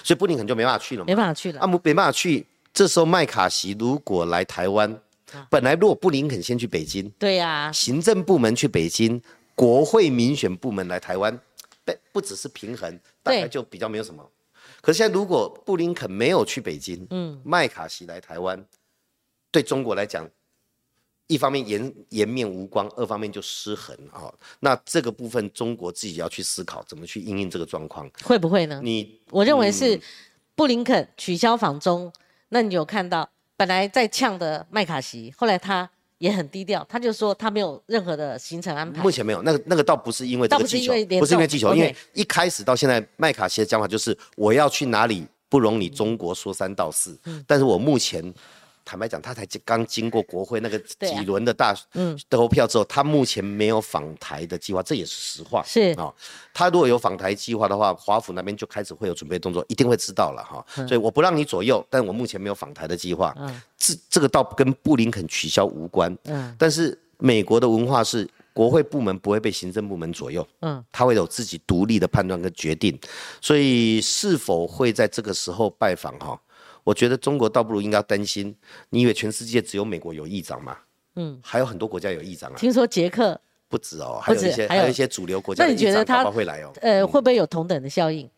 [0.04, 2.48] 所以布林肯就没办法去了，没办法去了，啊，没办法去。
[2.74, 5.00] 这时候麦卡锡如果来台湾。
[5.50, 9.22] 本来如果布林肯先去北京，对呀，行政部门去北京，
[9.56, 11.40] 国会民选部门来台湾，
[11.84, 14.28] 不不只是平衡，大概就比较没有什么。
[14.82, 18.66] 可是现在如果布林肯没有去北京，嗯，麦卡锡来台湾，
[19.52, 20.28] 对中国来讲，
[21.28, 24.34] 一方面颜颜面无光，二方面就失衡啊。
[24.60, 28.82] 那这个部分中国自己要去思考怎么去应应这个状况，会不会呢？
[28.84, 30.00] 你我认为是
[30.56, 32.12] 布林肯取消访中，
[32.50, 33.30] 那你有看到？
[33.62, 39.04] 本来在呛的麦卡锡，后来他也很低调，他就说他没有任何的行程安排。
[39.04, 48.34] 目前没有，那个那个倒不是因为这个气球，不是因为气球，因为一开始到现在麦卡锡的讲法就是我要去哪里不容你中国说三道四，但是我目前。
[48.92, 51.74] 坦白讲，他才刚经过国会那个几轮的大
[52.30, 55.64] 投票之后，他目前没有访台的计划，这也是实话。
[55.66, 56.14] 是啊，
[56.54, 60.66] 他如果有访台计划的话，华府那边就开始会有准备动作，一定会知道了哈。
[60.86, 63.34] 所以我不让你左右，但我目前没有访台的计划。
[63.40, 66.14] 嗯，这这个倒跟布林肯取消无关。
[66.26, 70.46] 嗯，但是美国的文化是国会部门不会被行政部门左右。
[70.60, 73.00] 嗯，他会有自己独立的判断跟决定。
[73.40, 76.38] 所以是否会在这个时候拜访哈？
[76.84, 78.56] 我觉得中国倒不如应该担心，
[78.90, 80.78] 你以为全世界只有美国有议长吗？
[81.16, 82.56] 嗯，还有很多国家有议长啊。
[82.56, 85.66] 听说捷克不止哦，还有一些还有一些主流国家。
[85.66, 86.72] 那你觉得他会来哦？
[86.82, 88.30] 呃，会不会有同等的效应？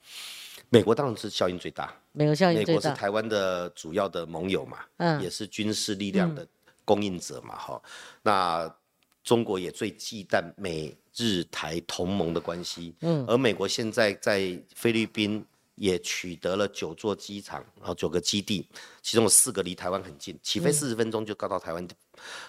[0.69, 2.71] 美国当然是效应最大，美国效应最大。
[2.73, 6.45] 美国是台湾的主要的盟友嘛，嗯，也是军事力量的
[6.83, 7.81] 供应者嘛，哈。
[8.23, 8.75] 那
[9.23, 15.45] 中国也最忌惮美日台同盟的关系，嗯，而美国现在在菲律宾。
[15.75, 18.67] 也取得了九座机场，然后九个基地，
[19.01, 21.87] 其中有四个离台湾很近，起飞四十分钟就到到台湾。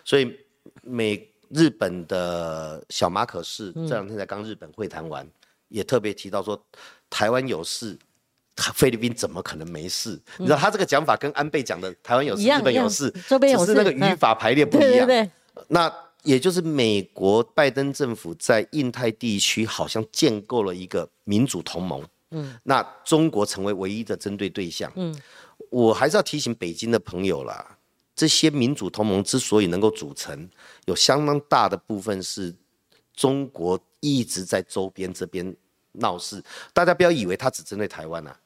[0.04, 0.36] 所以
[0.82, 5.26] 美日本的小马可是这两天才刚日本会谈完，
[5.68, 6.62] 也特别提到说
[7.08, 7.98] 台湾有事，
[8.74, 10.20] 菲律宾怎么可能没事？
[10.38, 15.30] 你知道他这个讲法跟安倍讲的台湾有事，日本有事，只是那个语法排列不一样。
[15.68, 15.92] 那
[16.24, 22.02] 也就是美国拜登政府在印太地区好像建构了一个民主同盟。
[22.34, 24.92] 嗯，那中国成为唯一的针对对象。
[24.96, 25.14] 嗯，
[25.70, 27.78] 我还是要提醒北京的朋友啦，
[28.14, 30.48] 这些民主同盟之所以能够组成，
[30.86, 32.54] 有相当大的部分是
[33.14, 35.56] 中国一直在周边这边
[35.92, 36.42] 闹事。
[36.72, 38.36] 大家不要以为他只针对台湾啊，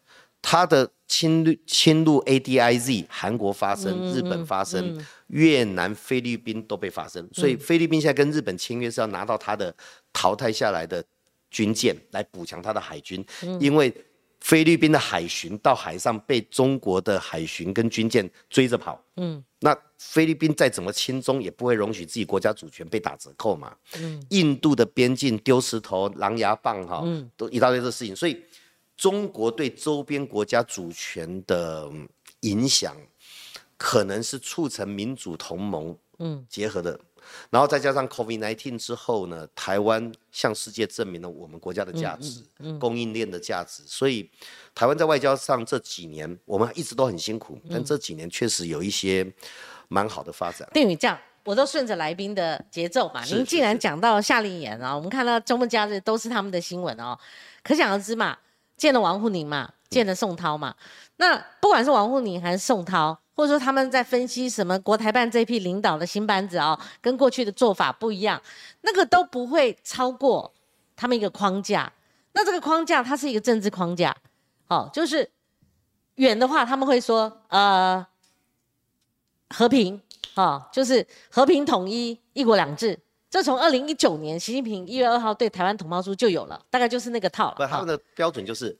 [0.43, 7.29] 他的侵略侵入 A D I Z，韩国发生，日本发生，越南、菲律宾都被发生。
[7.33, 9.75] 所以菲律宾现在跟日本签约是要拿到他的
[10.13, 11.03] 淘汰下来的。
[11.51, 13.25] 军舰来补强他的海军，
[13.61, 13.93] 因为
[14.41, 27.05] 菲律宾的海巡到海上被中国的海巡跟军舰追着跑，嗯，那菲律宾再怎么亲中，也不会容许自己国家主权被打折扣嘛，嗯，印度的边境丢石头、狼牙棒，哈，
[27.37, 28.41] 都一大堆的事情，所以
[28.97, 31.91] 中国对周边国家主权的
[32.41, 32.97] 影响，
[33.77, 36.99] 可能是促成民主同盟，嗯，结合的。
[37.51, 42.43] 然后再加上 COVID-19 之后呢，台湾向世界证明了我们国家的价值，
[42.79, 43.83] 供应链的价值。
[43.87, 44.31] 所以，
[44.75, 49.27] 台湾在外交上这几年我们一直都很辛苦，但这几年确实有一些
[49.89, 50.69] 蛮好的发展。
[50.73, 53.25] 定宇这样，我都顺着来宾的节奏嘛。
[53.25, 57.19] 您既然讲到夏令营啊，我们看到周末假日都是他们的新闻哦，
[57.63, 58.37] 可想而知嘛，
[58.77, 60.75] 见了王沪宁嘛，见了宋涛嘛。
[61.17, 63.19] 那不管是王沪宁还是宋涛。
[63.39, 68.43] 或者说他们在分析什么国台办这批领导的新班子啊，跟过去的做法不一样，
[68.81, 70.53] 那个都不会超过
[70.97, 71.93] 他们一个框架。
[72.33, 74.17] 那这个框架它是一个政治框架，
[74.67, 75.31] 好，就是
[76.17, 78.05] 远的话他们会说呃
[79.51, 80.03] 和平，
[80.35, 82.99] 啊，就是和平统一一国两制。
[83.31, 87.55] 这从二零一九年习近平一月二号对台湾同胞书就有了，大概就是那个套。
[87.57, 88.77] 不，他们的标准就是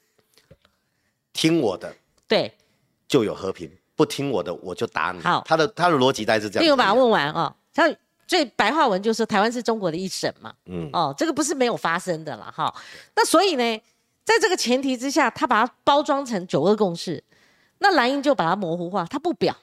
[1.33, 1.95] 听我的，
[2.27, 2.53] 对，
[3.07, 3.71] 就有和平。
[3.99, 5.21] 不听我的，我就打你。
[5.21, 6.71] 好，他的他的逻辑大概是这样。
[6.71, 7.53] 我把它问完哦。
[7.73, 7.93] 像
[8.29, 10.55] 最白话文就是台湾是中国的一省嘛。
[10.67, 10.89] 嗯。
[10.93, 12.73] 哦，这个不是没有发生的了哈。
[13.17, 13.83] 那所以呢，
[14.23, 17.21] 在这个前提之下，他把它包装成九二共识，
[17.81, 19.57] 那蓝英就把它模糊化，他不表。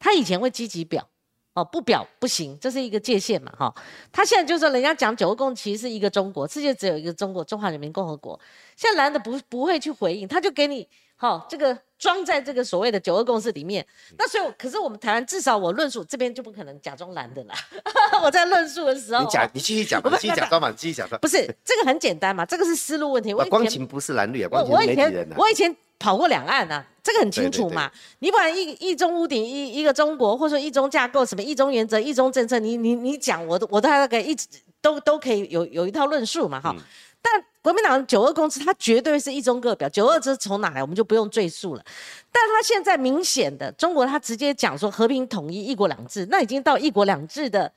[0.00, 1.06] 他以前会积极表，
[1.54, 3.72] 哦，不表不行，这是一个界限嘛哈。
[4.10, 8.38] 他现在就说人家讲九个共其实是一个中国，世界只有一个中国，中华人民共和国。
[8.74, 10.88] 现在蓝的不不会去回应，他就给你。
[11.20, 17.54] 好，这个装在这个所谓的九二共识里面，那所以，可是我们台湾至少我论述这边就不可能假装蓝的啦。
[18.24, 21.20] 我在论述的时候，你假，你继续讲，你继续假装嘛，继续假装。
[21.20, 23.34] 不是这个很简单嘛，这个是思路问题。
[23.34, 27.92] 我光晴不是蓝绿啊，光我以前我以前跑过两岸啊，这个很清楚嘛。
[28.20, 34.48] 你不管一一中屋顶一一个中国，或者说一中架构，什么一中原则、一中政策，你你你讲，我都我都大概一直
[34.80, 36.74] 都都可以有有一套论述嘛，哈。
[37.22, 39.88] 但国民党九二共识，它绝对是一中各表。
[39.88, 41.84] 九二这是从哪来，我们就不用赘述了。
[42.32, 47.70] 但他现在明显的，中国他直接讲说和平统一、一国两制，那已经到一国两制的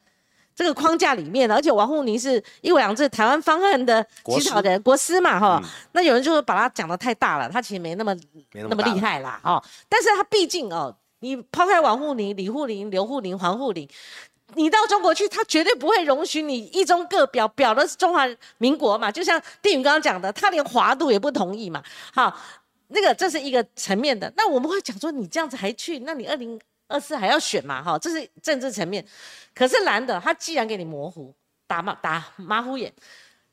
[0.56, 1.56] 这个框架里面了。
[1.56, 5.62] 而且王沪宁是一国两制台湾方案的起草人，国师嘛，哈。
[5.92, 8.16] 那有人就是把它讲的太大了，他其实没那么
[8.54, 9.62] 那么厉害啦，哦。
[9.90, 13.88] 但是他毕竟哦，你抛开王沪宁、李沪宁、刘沪宁、黄沪宁。
[14.56, 19.12] 你到中国去，他绝对不会容许你一中各表，表的是中华民国嘛？
[19.12, 21.84] 就像电影刚刚讲的，他连华度也不同意嘛。
[22.14, 22.36] 好，
[22.88, 24.32] 那个这是一个层面的。
[24.36, 27.82] 那我们会讲说，你这样子还去，那你二零二四还要选嘛？
[27.84, 29.06] 哈，这是政治层面。
[29.54, 31.34] 可是蓝的，他既然给你模糊，
[31.68, 32.94] 打马打马虎眼，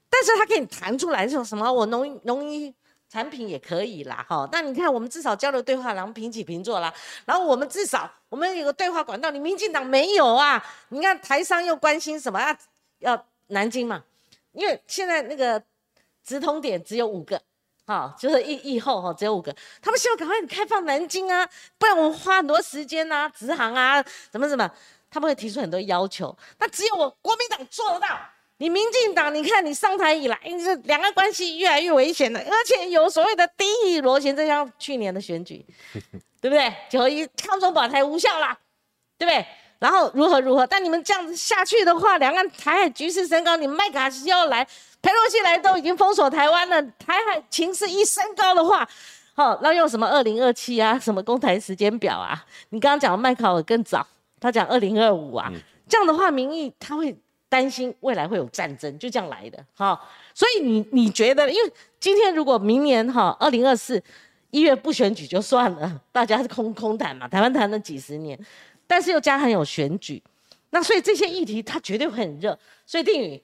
[0.09, 1.73] 但是他给你弹出来这种什么？
[1.73, 2.75] 我农农医。
[3.11, 6.95] 产品也可以啦，哈，那你看我们至少交流对话，然后平起平坐啦，
[7.25, 10.65] 然后我们至少我们有个对话管道，你民进党没有啊？
[10.91, 12.57] 你看台商又关心什么啊？
[13.01, 14.05] 要南京嘛，
[14.53, 15.61] 因为现在那个
[16.25, 17.43] 直通点只有五个，
[17.85, 21.45] 哈，就是疫疫后哈只有五个，他们希望赶快开放南京啊，
[21.79, 24.71] 不然我们花很多时间呐，直航啊，怎么怎么，
[25.11, 28.21] 他们会提出很多要求，那只有我国民党做得到。
[28.61, 35.65] 你民进党，你看你上台以来，这两岸关系越来越危险了，而且有所谓的低一螺旋，就像去年的选举，
[36.43, 36.71] 对不对？
[36.91, 38.55] 九一抗中保台无效啦，
[39.17, 39.47] 对不对？
[39.79, 40.67] 然后如何如何？
[40.67, 44.63] 但你们这样子下去的话，两岸台海局势升高，你麦卡锡要来，
[45.01, 48.87] 佩洛西来都已经封锁台湾了，台海情势一升高的话，
[49.35, 52.45] 好，那用什么二零二七啊，什么公台时间表啊？
[52.69, 54.07] 你刚刚讲麦考尔更早，
[54.39, 55.51] 他讲二零二五啊，
[55.89, 57.17] 这样的话民意他会。
[57.51, 60.01] 担心未来会有战争，就这样来的哈。
[60.33, 64.03] 所以你你觉得，因为今天如果明年哈二零二四
[64.51, 68.39] 一月不选举就算了，大家是空空谈嘛，台湾谈了几十年，
[68.87, 70.23] 但是又加上有选举，
[70.71, 72.57] 那所以这些议题它绝对会很热。
[72.87, 73.43] 所以定宇，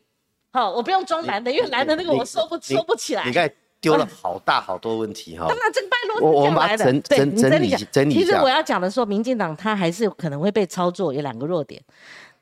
[0.52, 3.24] 好，我不用装男的，因为男的那个我收不收不起来。
[3.24, 5.46] 你刚才丢了好大好多问题哈。
[5.48, 6.84] 当然这个脉络是这样来的。
[7.02, 11.82] 对，整整理整理其实我要讲的说，民进党它还是可能会被操作，有两个弱点。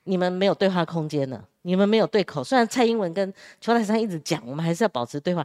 [0.04, 2.44] 你们没有对话空间了，你们没有对口。
[2.44, 5.44] 虽然蔡英文跟邱泰山一直讲，我们还是要保持对话。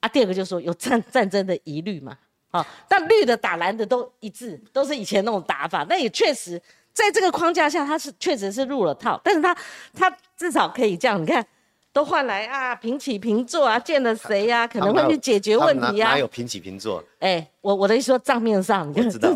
[0.00, 2.16] 啊，第二个就是说有战 战争的疑虑嘛，
[2.50, 5.84] 好，但绿的打蓝的都一致，都是以前那种打法。
[5.88, 6.60] 那也确实
[6.92, 9.20] 在这个框架下，他是确实是入了套。
[9.24, 9.56] 但是他
[9.92, 11.44] 他至少可以这样，你看
[11.92, 16.10] 都换来啊平起平坐啊，见了谁呀，可能会去解决问题啊。
[16.12, 17.02] 哪有平起平坐？
[17.18, 19.28] 哎，我我的意思说账面上，我知道。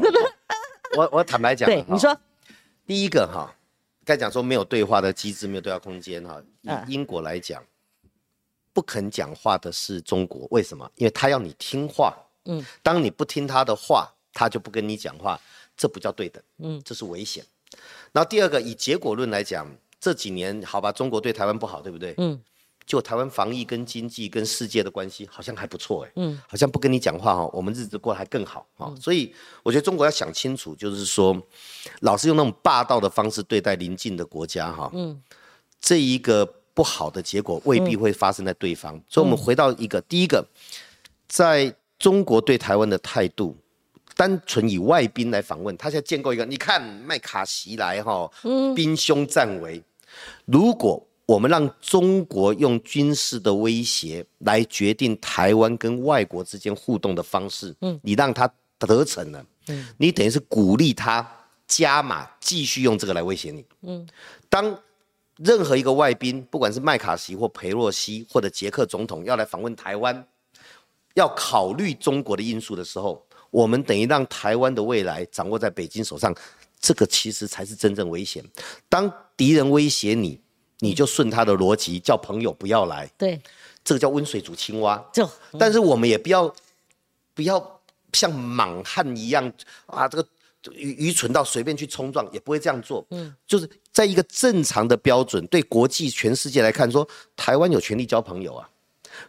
[0.97, 2.16] 我 我坦白讲，对你说，
[2.87, 3.53] 第一个哈。
[4.05, 6.43] 该讲说没有对话的机制，没有对话空间哈。
[6.62, 7.62] 以英国来讲，
[8.73, 10.91] 不肯讲话的是中国，为什么？
[10.97, 12.17] 因为他要你听话。
[12.47, 15.41] 嗯，当你不听他的话，他就不跟你讲话，
[15.77, 16.43] 这不叫对等。
[16.59, 17.45] 嗯，这是危险。
[18.12, 19.67] 然后第二个，以结果论来讲，
[20.00, 22.15] 这几年好吧，中国对台湾不好，对不对？
[22.19, 22.40] 嗯。
[22.85, 28.93] 就台湾防疫跟经济跟世界的关系好像还不错哎，嗯，好像不跟你讲话哈，我们日子过得还更好哈。
[29.01, 31.41] 所以我觉得中国要想清楚，就是说，
[32.01, 35.23] 老是用那种霸道的方式对待邻近的国家哈，嗯，
[35.81, 39.01] 这一个不好的结果未必会发生在对方。
[39.09, 40.45] 所以，我们回到一个第一个，
[41.29, 43.57] 在中国对台湾的态度，
[44.17, 49.83] 单纯以外宾来访问，他现在建构一个，你看麦卡锡来哈，嗯，兵凶战危，
[50.45, 51.07] 如果。
[51.25, 61.27] 我们让中国用军事的威胁来决定台湾跟外国之间互动的方式，嗯，你让他得逞了，嗯，你等于是鼓励他
[61.68, 64.06] 加码继续用这个来威胁你，嗯，
[64.48, 64.77] 当
[65.37, 70.27] 任何一个外宾，不管是麦卡锡或佩洛西或者捷克总统要来访问台湾，
[71.14, 76.35] 要考虑中国的因素的时候，我们等于让台湾的未来掌握在北京手上，
[76.81, 78.44] 这个其实才是真正危险。
[78.88, 80.40] 当敌人威胁你。
[80.83, 83.09] 你就顺他的逻辑，叫朋友不要来。
[83.17, 83.41] 对，
[83.85, 85.01] 这个叫温水煮青蛙。
[85.13, 86.53] 就，但是我们也不要，
[87.35, 87.81] 不要
[88.13, 89.51] 像莽汉一样
[89.87, 90.27] 啊，这个
[90.73, 93.07] 愚愚蠢到随便去冲撞，也不会这样做。
[93.11, 97.07] 嗯，就是在一个正常的标准，对国际全世界来看，说
[97.37, 98.69] 台湾有权利交朋友啊。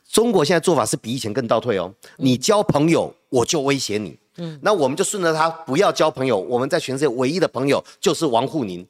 [0.10, 1.94] 中国现在做法是比以前更倒退哦。
[2.18, 4.18] 你交朋友，我就威胁你。
[4.38, 6.36] 嗯，那我们就顺着他，不要交朋友。
[6.36, 8.84] 我们在全世界唯一的朋友就是王沪宁。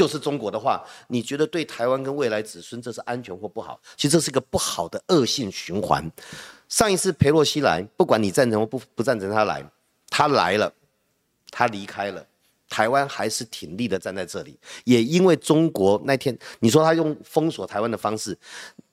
[0.00, 3.78] 就是中国的话，你觉得对台湾跟未来子孙这是安全或不好？
[3.98, 6.10] 其实这是一个不好的恶性循环。
[6.70, 9.62] 上一次裴洛西来，不管你赞成或不不赞成他来，
[10.08, 10.72] 他来了，
[11.50, 12.26] 他离开了，
[12.66, 14.58] 台湾还是挺立的站在这里。
[14.84, 18.34] 也因为中国那天你说他用封锁台湾的方式，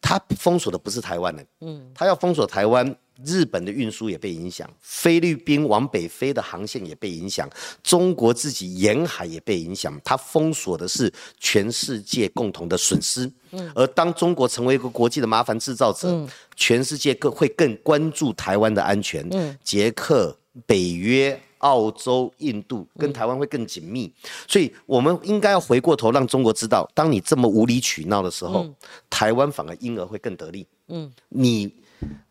[0.02, 2.94] 他封锁的不是台湾的，嗯，他要封锁台湾。
[3.24, 7.50] 日本的运输也被影响，菲律宾往北飞的航线也被影响，
[7.84, 10.00] 中国自己沿海也被影响。
[10.04, 13.32] 它封锁的是全世界共同的损失。
[13.52, 19.28] 嗯，而当中国成为一个国际的麻烦制造者，全世界更会更关注台湾的安全。
[19.32, 24.14] 嗯，捷克、北约、澳洲、印度跟台湾会更紧密，
[24.48, 28.68] 所以我们应该要回过头让中国知道，当你这么无理取闹的时候，
[29.10, 30.68] 台湾反而因而会更得利。
[30.90, 31.74] 嗯，你。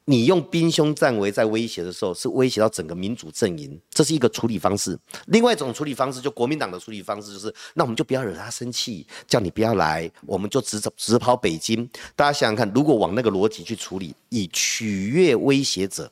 [0.08, 4.96] 你用兵凶战危在威胁的时候，是威胁到整个民主阵营，这是一个处理方式。
[5.26, 11.88] 另外一种处理方式，就国民党的处理方式，就是那我们就不要惹他生气，叫你不要来，我们就直走直跑北京。
[12.14, 16.08] 大家想想看，如果往那个逻辑去处理，以取悦威胁者，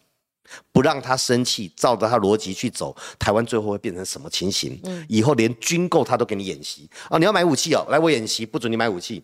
[0.73, 4.77] 不让他生气，照着他逻辑去走，台湾最后会变成什么情形？
[4.83, 9.23] 嗯，以后连军购他都给你演习啊，你要买武器哦，来我演习，不准你买武器。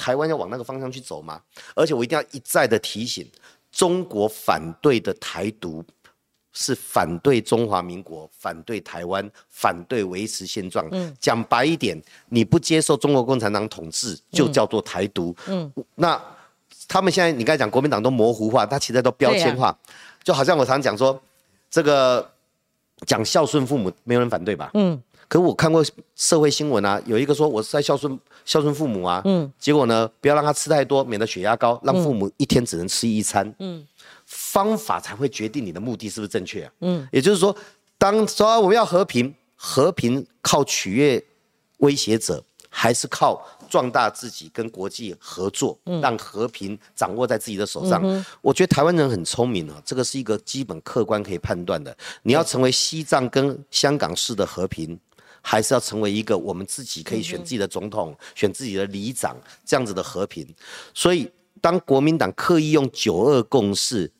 [0.00, 1.38] 台湾要往那个方向去走吗？
[1.74, 3.30] 而且我一定要一再的提醒，
[3.70, 5.84] 中国反对的台独
[6.54, 10.88] 是反对中华民国，反对台湾，反对维持现状。
[10.92, 15.36] 嗯，讲白一点，你不接受中国共产党统治，就叫做台独。
[15.46, 16.18] 嗯，那
[16.88, 19.78] 他们现在你刚才讲国民党都模糊化，他其实都标签化，
[20.24, 21.20] 就好像我常讲说，
[21.70, 22.26] 这个
[23.06, 24.70] 讲孝顺父母，没有人反对吧？
[24.72, 25.00] 嗯。
[25.30, 25.80] 可我看过
[26.16, 33.86] 社会新闻啊，有一个说我是在孝顺孝顺父母啊，嗯，结果呢，不要让他吃太多，免得血压高，让父母一天只能吃一餐，嗯，
[34.26, 37.54] 方法才会决定你的目的是不是正确，嗯，也就是说，
[37.96, 41.24] 当说我们要和平，和平靠取悦
[41.76, 48.02] 威胁者，还是靠壮大自己跟国际合作，让和平掌握在自己的手上？
[48.40, 51.96] 我觉得台湾人很聪明啊，这个是一个基本客观可以判断的。
[52.24, 54.98] 你要成为西藏跟香港式的和平。
[55.42, 60.46] 还是要成为一个我们自己可以选自己的总统、选自己的里长这样子的和平。
[60.94, 61.30] 所以，
[61.60, 64.10] 当国民党刻意用九二共识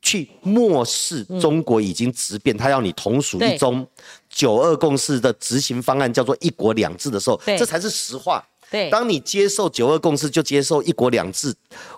[0.00, 3.86] 去漠视中国已经直变，他要你同属一中，
[4.28, 8.46] 九二共识的执行方案叫做一国两制的时候，这才是实话。
[8.70, 11.54] 对，当你接受九二共识，就接受一国两制。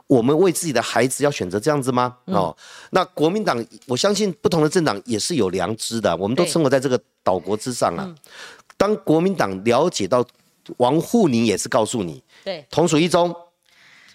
[0.06, 2.16] 我们为自己的孩子要选择这样子吗？
[2.26, 2.54] 哦，
[2.90, 6.14] 那国民党，我相信不同的政党也是有良知的。
[6.16, 8.08] 我们都生活在这个岛国之上啊。
[8.76, 10.24] 当国民党了解到
[10.76, 13.34] 王沪宁也是告诉你，对，同属一中，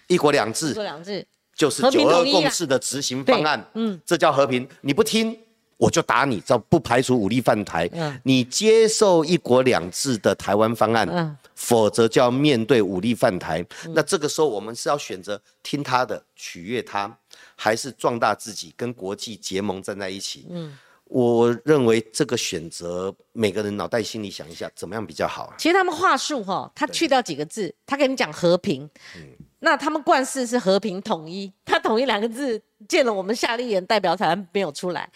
[0.06, 1.26] 一国两制，一国两制
[1.56, 3.68] 就是九二共识的执行方案。
[3.74, 4.68] 嗯，这叫和平。
[4.80, 5.36] 你不听。
[5.76, 7.88] 我就打你，这不排除武力犯台。
[7.92, 13.64] 嗯，你接受一国两制的台湾方案，嗯，否则就要面对武力犯台。
[13.94, 17.16] 那这个时候，我们是要选择听他的，取悦他，
[17.56, 20.46] 还是壮大自己，跟国际结盟站在一起？
[20.50, 25.52] 嗯，我认为这个选择，每个人脑袋心里想一下，怎么样比较好？
[25.58, 28.88] 其实他们话术哈，他去掉几个字，他跟你讲和平。
[29.16, 29.22] 嗯。
[29.64, 35.10] 那他们冠世是和平统一，他统一两个字见了我们夏立言代表才没有出来。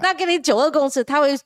[0.00, 1.36] 那跟你九二共识，他会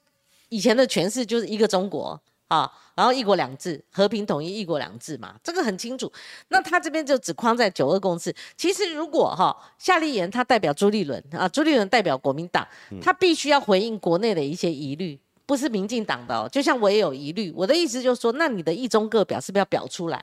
[0.51, 6.13] 以前的诠释就是一个中国啊，然后一国两制，和平统一，一国两制嘛，这个很清楚。
[6.49, 8.35] 那他这边就只框在九二共识。
[8.55, 12.69] 其实如果哈夏立言他代表朱立伦啊，朱立伦代表国民党，
[13.01, 16.47] 他必须要回应国内的一些疑虑，不是民进党的哦。
[16.53, 20.23] 就像我也有疑虑，我的意思就是说，那你的一中各表是不是要表出来？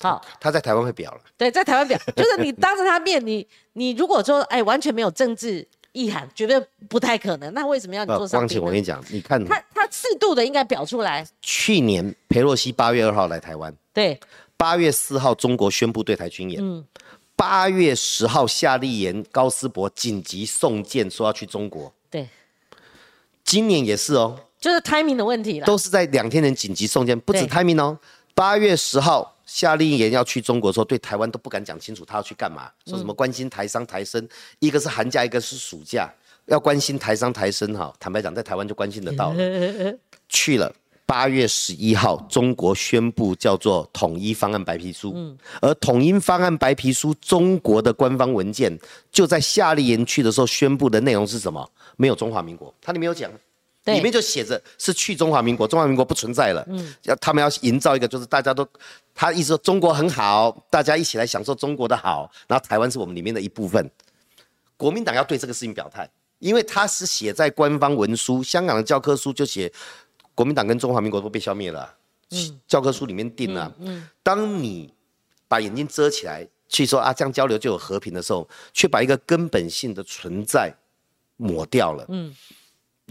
[0.00, 1.20] 好，他在台湾会表了。
[1.36, 5.66] 对，在台湾表，就是你当着他面，你你如果说哎完全没有政治。
[5.96, 8.28] 意涵绝对不太可能，那为什么要你做？
[8.28, 11.26] 光晴，我跟你讲，你看他他适度的应该表出来。
[11.40, 14.20] 去年裴洛西八月二号来台湾，对，
[14.58, 16.84] 八月四号中国宣布对台军演，嗯，
[17.34, 22.28] 八月十号夏立言、高斯博紧急送件说要去中国，对，
[23.42, 27.98] 今年也是哦，就是 timing 的问题了，都是在两天前紧急送件，不止 timing 哦，
[28.34, 29.34] 八月十号。
[29.46, 32.70] 夏令营要去中国的时候，对台湾都不敢讲清楚，他要去干嘛？
[32.84, 34.28] 说什么关心台商台生，
[34.58, 36.12] 一个是寒假，一个是暑假，
[36.46, 37.94] 要关心台商台生哈。
[37.98, 39.94] 坦白讲，在台湾就关心得到了。
[40.28, 40.74] 去了
[41.06, 45.14] 八月十一号，中国宣布叫做统一方案白皮书，
[45.62, 48.76] 而统一方案白皮书中国的官方文件
[49.12, 51.70] 就在夏令营去的时候宣布的内容是什么？
[51.96, 53.30] 没有中华民国，它里面有讲。
[53.94, 56.64] 里面就写着是去中华民国，中华民国不存在了。
[56.68, 58.66] 嗯，要他们要营造一个，就是大家都，
[59.14, 63.88] 他意思说中国很好，大家一起来享受中国的好，然后台湾是我们里面的一部分。
[64.76, 66.08] 国民党要对这个事情表态，
[66.40, 69.72] 因为他是写在官方文书，香港的教科书就写
[70.34, 71.94] 国民党跟中华民国都被消灭了。
[72.30, 73.72] 嗯，教科书里面定了。
[73.78, 74.92] 嗯，当你
[75.46, 80.74] 把眼睛遮起来去说啊，这样交流就有和平的时候，却把一个根本性的存在
[81.36, 82.04] 抹掉了。
[82.08, 82.34] 嗯。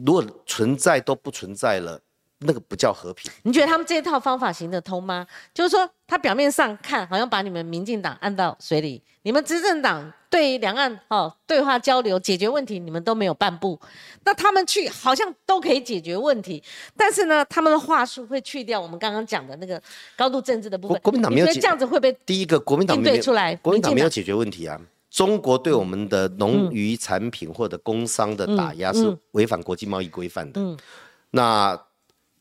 [0.03, 1.99] 如果存在都不存在了，
[2.39, 3.31] 那个不叫和平。
[3.43, 5.25] 你觉得他们这一套方法行得通吗？
[5.53, 13.79] 就是说，他表面上看好像把你们民进党按到水里，你们执政党对两岸哦对话交流解决问题，你们都没有半步。
[14.25, 16.61] 那他们去好像都可以解决问题，
[16.97, 19.81] 但是呢，他们的话术会去掉我们刚刚讲的那个
[20.17, 20.99] 高度政治的部分。
[21.01, 24.79] 国民党没有这样子会被第一个国民党对出来，国民党没有解决问题啊。
[25.15, 30.77] 中国对我们的农渔产品或者工商的打压是违反国际贸易规范的。
[31.31, 31.81] 那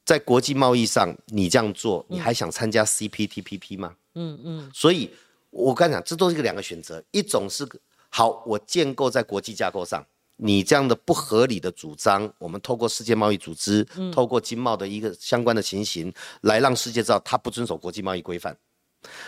[0.05, 3.95] 在国际贸易上，你这样做，你还想参加 CPTPP 吗？
[4.17, 4.71] 嗯嗯。
[4.75, 5.09] 所以
[5.51, 7.65] 我跟你讲，这都是两个选择，一种是
[8.09, 10.05] 好，我建构在国际架构上，
[10.35, 18.57] 你这样的不合理的主张，我们透过世界贸易组织，透过经贸的一个相关的情形，来让世界知道他不遵守国际贸易规范。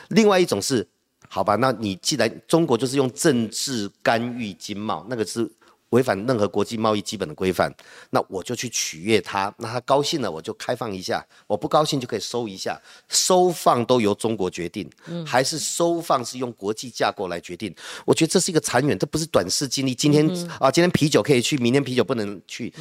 [0.09, 0.85] 另外一种是。
[1.29, 5.51] 好吧，那你既然中国就是用政治干预经贸，那个是
[5.91, 7.73] 违反任何国际贸易基本的规范，
[8.11, 14.91] 那我就去取悦他，那他高兴了我就开放一下，我不高兴就可以收一下，收放都由中国决定，
[15.25, 17.75] 还是收放是用国际架构来决定？
[18.05, 19.95] 我觉得这是一个长远，这不是短视经历。
[19.95, 22.73] 今天啊，今天啤酒可以去，明天啤酒不能去，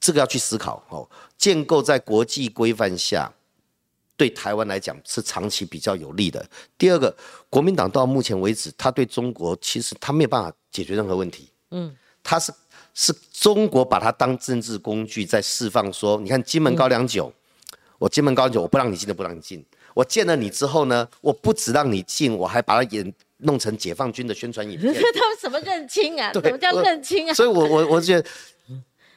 [0.00, 1.08] 这个要去思考哦。
[1.36, 3.32] 建构在国际规范下。
[4.18, 6.44] 对台湾来讲是长期比较有利的。
[6.76, 7.16] 第二个，
[7.48, 11.48] 国民党到目前为止，他对中国其实他没有办法解决任何问题。
[11.70, 11.94] 嗯，
[12.24, 12.52] 他是
[12.94, 17.32] 是中国把他当政治工具在释放，说你看金门高粱酒，
[17.96, 19.64] 我金门高粱酒我不让你进，都不让你进。
[19.94, 24.92] 我见了你之后呢，我不只让你进，我还把它演弄成解放军的宣传影片。
[24.92, 26.32] 他们什么认亲啊？
[26.34, 27.34] 什么叫认亲啊？
[27.34, 28.28] 所以我我我觉得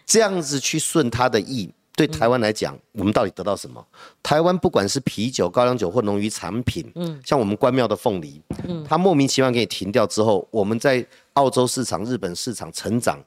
[0.05, 1.73] 这样子去顺他的意。
[2.01, 3.85] 对台湾来讲，我们到底得到什么？
[4.23, 13.23] 台湾不管是啤酒、高粱酒或农渔产品，嗯，像我们关庙的凤梨，嗯，它莫名其妙给你停掉之后，我们在澳洲市场、日本市场成长，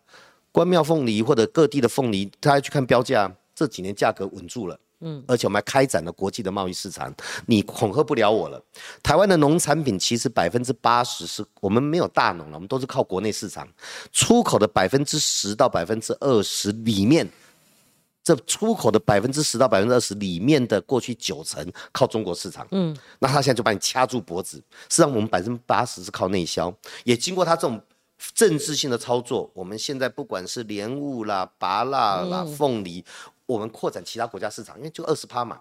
[0.51, 7.15] 关庙凤梨或者各地的凤梨，大家去看标价，这几年价格稳住了，嗯，而且我们还开展了国际的贸易市场，
[7.47, 8.61] 你恐吓不了我了。
[9.05, 13.69] 台湾的农产品其实百分之八十是我们没有大农了，我们都是靠国内市场，
[14.11, 17.25] 出口的百分之十到百分之二十里面。
[18.25, 21.63] 这出口的百分之十到百分之二十里面的过去九成
[21.93, 24.57] 靠中国市场，嗯，那他现在就把你掐住脖子。
[24.89, 27.79] 实际上我们百分之八十是靠内销，也经过他这种
[28.35, 33.05] 政治性的操作，我们现在不管是莲雾啦、芭辣啦、凤梨，
[33.45, 35.61] 我们扩展其他国家市场，因为就二十趴嘛，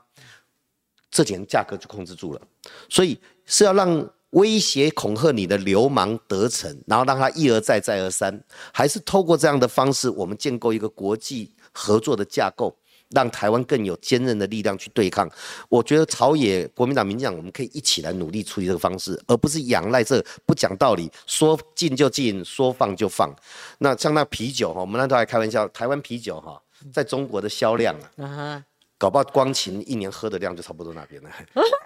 [1.11, 2.41] 这几年价格就控制住了。
[2.87, 8.41] 所以是要让威胁恐吓你的流氓得逞，然后让他一而再再而三，
[8.71, 11.52] 还是透过这样的方式，我们建构一个国际。
[11.73, 12.73] 合作的架构，
[13.09, 15.29] 让台湾更有坚韧的力量去对抗。
[15.69, 23.33] 我觉得朝野、国民党、民进党，我们可以一起来努力处理这个方式，而不是仰赖这不讲道理，说禁就禁，说放就放。
[23.79, 26.61] 那像那啤酒哈，我们那都还开玩笑，台湾啤酒哈，
[26.93, 28.63] 在中国的销量啊，
[28.97, 31.29] 搞不好光琴一年喝的量就差不多那边了。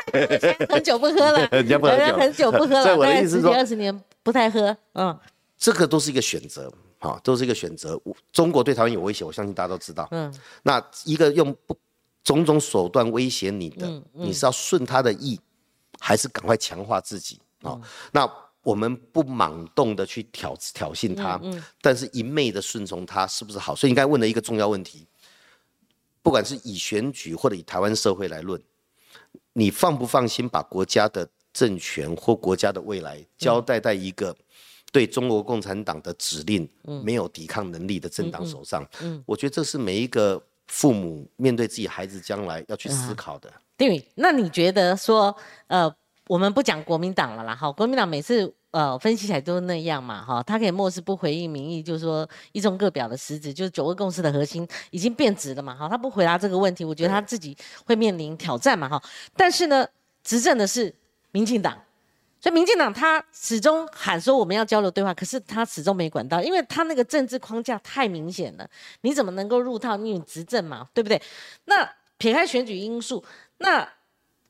[0.69, 5.17] 很久不喝了， 人家不喝酒，很久不喝了，所以我的意思是说，二十年不太喝，嗯，
[5.57, 6.71] 这个都是一个选择。
[7.07, 7.99] 好，都是一个选择。
[8.31, 10.07] 中国对台湾有威胁，我相信大家都知道。
[10.11, 10.33] 嗯，
[10.63, 11.77] 那一个用不
[12.23, 15.39] 种种手段威胁你的，你是要顺他的意，
[15.99, 17.79] 还是赶快强化自己啊？
[18.11, 18.29] 那
[18.63, 21.39] 我们不莽动的去挑挑衅他，
[21.81, 23.73] 但是一昧的顺从他，是不是好？
[23.73, 25.07] 所以你刚才问的一个重要问题，
[26.21, 28.61] 不管是以选举或者以台湾社会来论，
[29.53, 34.35] 你放不放心把国家的政权或国家的未来交代在一个
[34.97, 36.67] 对中国共产党的指令
[37.03, 38.83] 没有抵抗能力的政党手上？
[39.01, 40.41] 嗯，我觉得这是每一个。
[40.69, 44.05] 父母面对自己孩子将来要去思考的，对。
[44.15, 45.33] 那你觉得说，
[45.67, 45.89] 呃，
[46.27, 59.01] 我们不讲国民党了啦，哈，国民党每次呃分析起来都是那样嘛，哈，他可以漠视不回应民意，就是说一中各表的实质，就是九二共识的核心已经变质了嘛，哈，他不回答这个问题，我觉得他自己会面临挑战嘛，哈。
[59.37, 59.87] 但是呢，
[60.21, 60.93] 执政的是
[61.31, 61.81] 民进党。
[62.39, 68.69] 所以民进党他始终喊说我们要交流对话，可是他始终没管到，因为他那个政治框架太明显了，
[69.01, 69.97] 你怎么能够入套？
[69.97, 71.21] 你执政嘛，对不对？
[71.65, 73.23] 那撇开选举因素，
[73.57, 73.87] 那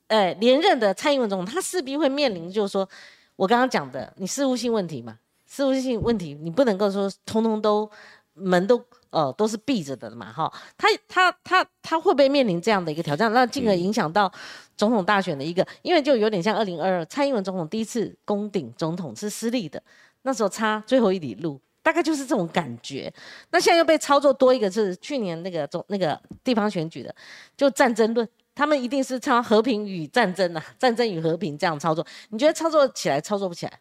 [0.08, 2.88] 呃连任的蔡英文总统，他势必会面临就是说
[3.36, 7.90] 我刚刚讲的，你事务性问题嘛，事务性问题你不能够说通通都
[8.34, 8.84] 门都。
[9.10, 13.32] 哦，都是闭着的嘛，哈，他他他他会不会面临这样的一个挑战？
[13.34, 14.32] 那进而影响到
[14.76, 19.82] 总统大选的一个，因为就有点像二零二二蔡英文总统第一次攻顶总统是失利的，
[20.24, 23.12] 那时候差最后一里路，大概就是这种感觉。
[23.52, 27.16] 那现在又被操作多一个，是去年那个总那个地方选举的，
[27.56, 33.80] 就战争论，他们一定是操和平与战争呐，战争与和平这样操作，你觉得操作起来操作不起来？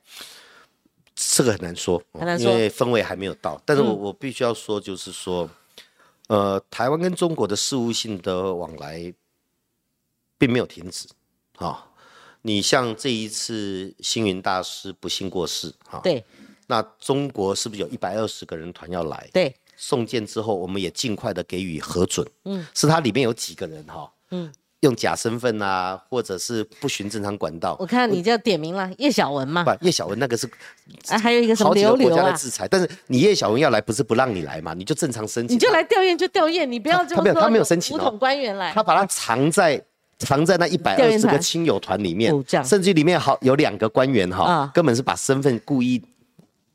[1.17, 2.01] 这个很难说，
[2.39, 3.59] 因为氛围还没有到。
[3.65, 5.49] 但是我我必须要说，就是说，
[6.29, 9.13] 呃，台湾跟中国的事务性的往来
[10.37, 11.09] 并没有停止。
[11.57, 11.89] 啊，
[12.43, 16.23] 你像这一次星云大师不幸过世，哈，对，
[16.67, 19.27] 那中国是不是有一百二十个人团要来？
[19.33, 22.29] 对，送件之后，我们也尽快的给予核准。
[22.45, 24.13] 嗯，是它里面有几个人哈？
[24.33, 24.53] 嗯。
[24.87, 27.77] 用假身份啊，或者是不循正常管道。
[27.79, 29.65] 我看你就点名了叶小文嘛。
[29.65, 30.49] 不，叶小文那个是，
[31.11, 32.11] 啊，还有一个什么刘刘啊。
[32.11, 34.73] 国家的制裁，但是你叶小文要来，不是不让你来嘛？
[34.73, 35.57] 你就正常申请。
[35.57, 37.97] 你就来吊唁就吊唁，你不要就他没有他没有申请。
[37.97, 39.83] 五统官员来，他把他藏在
[40.19, 42.33] 藏在那一百二十个亲友团里面，
[42.65, 46.01] 甚至里面好有两个官员哈，根本是把身份故意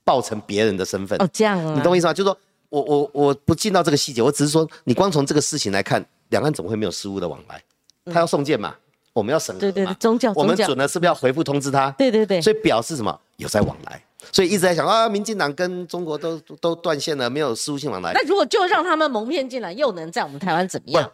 [0.04, 1.20] 报成别人的身份。
[1.22, 1.74] 哦，这样啊。
[1.76, 2.14] 你懂我意思吗？
[2.14, 2.38] 就是说
[2.70, 7.62] 我我我不进到这个细节，我只是说，你光从这个事情来看，两岸怎么会没有失误的往来？
[8.06, 8.76] 他要送件嘛，
[9.14, 11.92] 我们要审核对对对，宗教，我们准了是不是要回复通知他？
[11.92, 13.20] 对对对，所以表示什么？
[13.38, 18.12] 有在往来，所以一直在想啊，民进党跟中国都都断线了，没有事务性往来。
[18.14, 21.12] 那如果就让他们蒙骗进来，又能在我们台湾怎么样？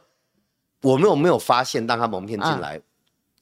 [0.82, 2.80] 我们有没有发现让他蒙骗进来？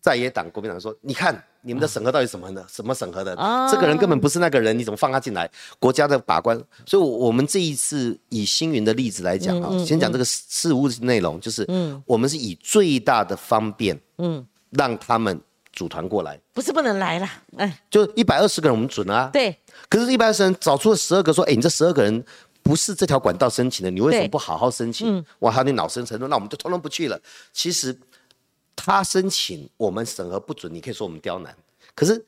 [0.02, 1.44] 在野党国民党说，你看。
[1.66, 2.64] 你们的审核到底什么呢？
[2.72, 3.36] 什么审核的？
[3.36, 5.50] 啊这个人根本不是那个人，你怎么放他进来？
[5.80, 6.56] 国家的把关，
[6.86, 11.68] 所以，我我们这一次以星云的例子来讲啊，先讲这个事务内容，就是，
[12.06, 15.42] 我们是以最大的方便，嗯，让他们
[15.74, 19.58] 组团过来，不是不能来了，哎，就一百二十个人我们准啊，对，
[19.90, 22.24] 可是，一百二十人找出了十二个，说，哎，你这十二个人
[22.62, 25.26] 不是这条管道申请的，你为什么不好好申请？
[25.40, 27.20] 哇，他你恼羞成怒，那我们就通通不去了。
[27.52, 27.98] 其实。
[28.76, 31.56] 他申请，我们审核不准，你可以说我们刁难。
[31.94, 32.24] 可是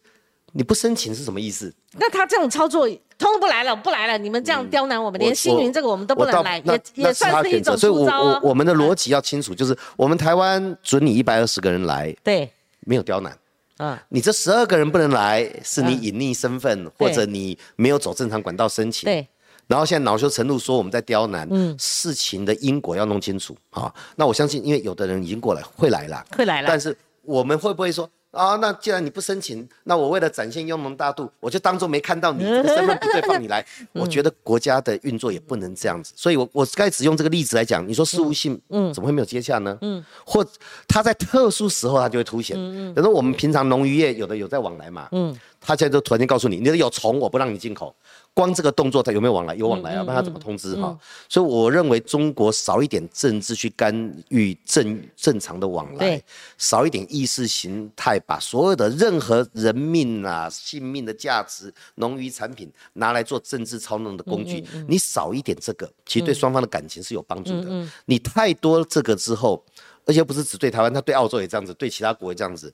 [0.54, 1.74] 你不申请是什么意思？
[1.94, 2.88] 那他这种操作，
[3.18, 12.50] 通不来了，不来了，你们这样刁难我们，连星云这个我们都不能来，也也算是一种所以，我我我们的逻辑要清楚，就是我们台湾准你一百二十个人来，对，
[12.82, 13.38] 没有刁难。
[13.80, 19.06] 嗯，你这十二个人不能来，是你隐匿身份，或者你没有走正常管道申请。
[19.06, 19.28] 对。
[19.68, 23.94] 然后现在恼羞成怒说我们在刁难，嗯，事情的因果要弄清楚啊。
[24.16, 26.68] 那我相信，因为有的人已经过来会来了，会来了。
[26.68, 28.56] 但是我们会不会说啊？
[28.58, 33.66] 那既然你不申请，那我为了展现雍容大度，我就当做没看到你，身份不对放你来。
[33.92, 36.14] 我觉得国家的运作也不能这样子。
[36.16, 39.78] 所以，我我该只用这个例子来讲，你说事务性，嗯，怎么会没有接洽呢？
[39.82, 40.46] 嗯，或
[40.88, 42.56] 他在特殊时候他就会凸显。
[42.58, 42.94] 嗯嗯。
[42.94, 47.94] 等于我们平常农渔业有的有在往来嘛，嗯，他现在就突然间告诉你，你的有虫，我不让你进口。
[48.38, 49.56] 光这个动作，他有没有往来？
[49.56, 50.96] 有往来啊，那他怎么通知哈？
[51.28, 53.92] 所以我认为中国少一点政治去干
[54.30, 56.22] 预正正常的往来，
[56.60, 67.90] 少一点意识形态，把所有的任何人命啊、性命的价值、农渔产品拿来做政治操弄的工具，你少一点这个，其实对双方的感情是有帮助的。
[68.06, 69.66] 你太多这个之后，
[70.06, 72.72] 而且不是只对台湾，他对澳洲也这样子，对其他国也这样子，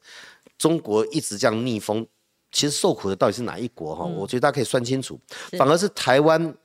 [0.57, 2.05] 中国一直这样逆风。
[2.53, 4.05] 其实受苦的到底是哪一国哈？
[4.05, 5.19] 我觉得大家可以算清楚。
[5.57, 6.55] 反而是台湾，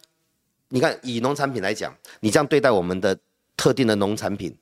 [0.68, 3.18] 你看以农产品来讲，你这样对待我们的
[3.57, 4.57] 特定的农产品，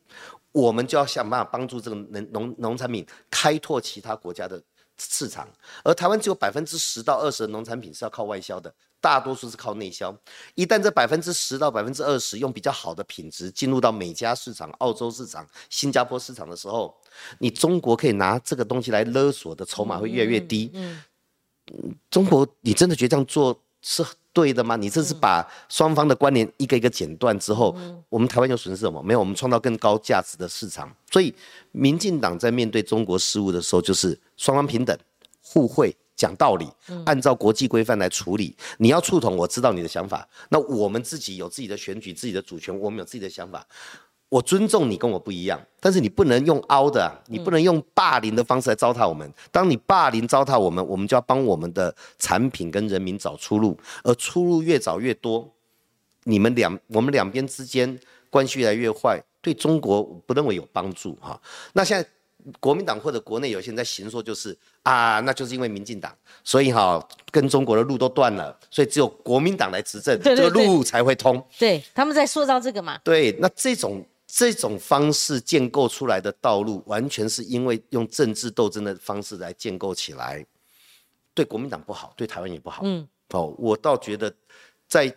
[0.53, 4.63] 我们就要想办法帮助这个农农农产品开拓其他国家的
[4.97, 5.47] 市场。
[5.83, 10.17] 而台湾只有百分之十到二十的农产品是要靠外销的，大多数是靠内销。
[10.55, 16.97] 一旦这百分之十到百分之二十用比较好的品质进入到美加市场、澳洲市场、新加坡市场的时候，
[17.41, 20.71] 你中国可以拿这个东西来勒索的筹码会越来越低。
[20.73, 21.03] 嗯，
[22.11, 24.77] 中国，你真的觉得这样做是对的吗？
[24.77, 27.77] 你这是把双方的关联一个一个剪断之后，
[28.09, 29.03] 我们台湾有损失什么？
[29.03, 30.95] 没有，我们创造更高价值的市场。
[31.11, 31.35] 所以，
[31.73, 34.97] 民进党在面对中国事务的时候，就是双方平等、
[35.43, 35.97] 互惠。
[36.17, 36.67] 讲道理，
[37.05, 38.57] 按照国际规范来处理。
[38.79, 40.27] 你要触统，我知道你的想法。
[40.49, 43.67] 那我们自己有自己的选举、自己的主权，我们有自己的想法。
[44.29, 49.31] 我尊重你跟我不一样，但是你不能用凹的，你不能用霸凌的方式来糟蹋我们。
[49.51, 55.49] 当你霸凌糟蹋我们，我们就要帮我们的产品跟人民找出路，而出路越找越多，
[56.25, 57.99] 你们两我们两边之间
[58.29, 61.41] 关系越来越坏，对中国不认为有帮助哈。
[61.73, 62.09] 那现在。
[62.61, 71.45] 国民党或者国内有些人在行说，就是啊，那就是因为民进党，所以哈跟中国的路都断了，所以只有国民党来执政，这个路才会通。
[71.59, 73.01] 对，他们在塑造这个嘛。
[73.03, 80.45] 对，那这种这种方式建构出来的道路，完全是因为用政治斗争的方式来建构起来，
[81.33, 82.83] 对国民党不好，对台湾也不好。
[82.85, 84.35] 嗯，哦，我倒觉得
[84.89, 85.15] 在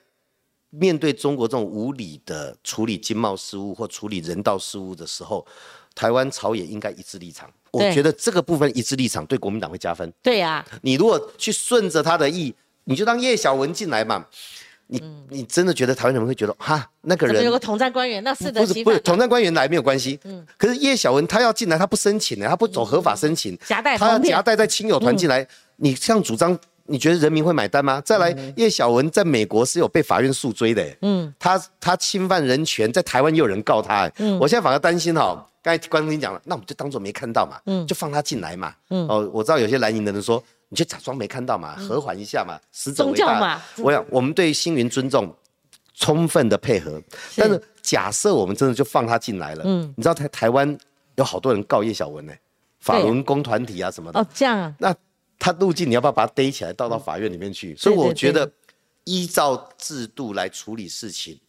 [0.70, 5.46] 面对中国这种无理的处理经贸事务或处理人道事务的时候。
[5.96, 10.10] 台湾朝野应该一致立场，我觉得这个部分一致立场对国民党会加分。
[10.22, 12.56] 对呀，你如果去顺着他的意，
[12.86, 14.26] 你就当叶小文进来嘛。
[14.92, 20.20] 你你真的觉得台湾人会觉得哈那个人有个统战官员，那是的，不是不是统战官员来没有关系。
[20.24, 28.02] 嗯，可是叶小文他要进来，他不申请的，他不走合法申请，夹带他要夹带在亲友团进来，你这样主张，你觉得人民会买单吗？
[28.04, 35.46] 再来，叶小文在美国是有被法院诉追的，嗯，他他侵犯人权，在台湾也有人告他，嗯，我现在反而担心哈。
[35.62, 43.62] 刚才观众听讲了，那我们就当做没看到嘛，嗯，就放他进来嘛，嗯，哦，我知道有些蓝营的人说，你就假装没看到嘛，和缓一下嘛，死者为大嘛。
[43.78, 45.36] 我想我们对星云尊重，
[45.96, 47.02] 充分的配合。
[47.36, 50.78] 但是假设我们真的就放他进来了，嗯，你知道台台湾
[51.16, 52.34] 有好多人告叶小文呢，
[52.80, 54.20] 法轮功团体啊什么的。
[54.20, 54.74] 哦，这样啊。
[54.80, 54.96] 那
[55.38, 57.76] 他入境，你要不要把他逮起来倒到法院里面去？
[57.76, 58.52] 所以我觉得
[59.04, 61.40] 依照制度来处理事情。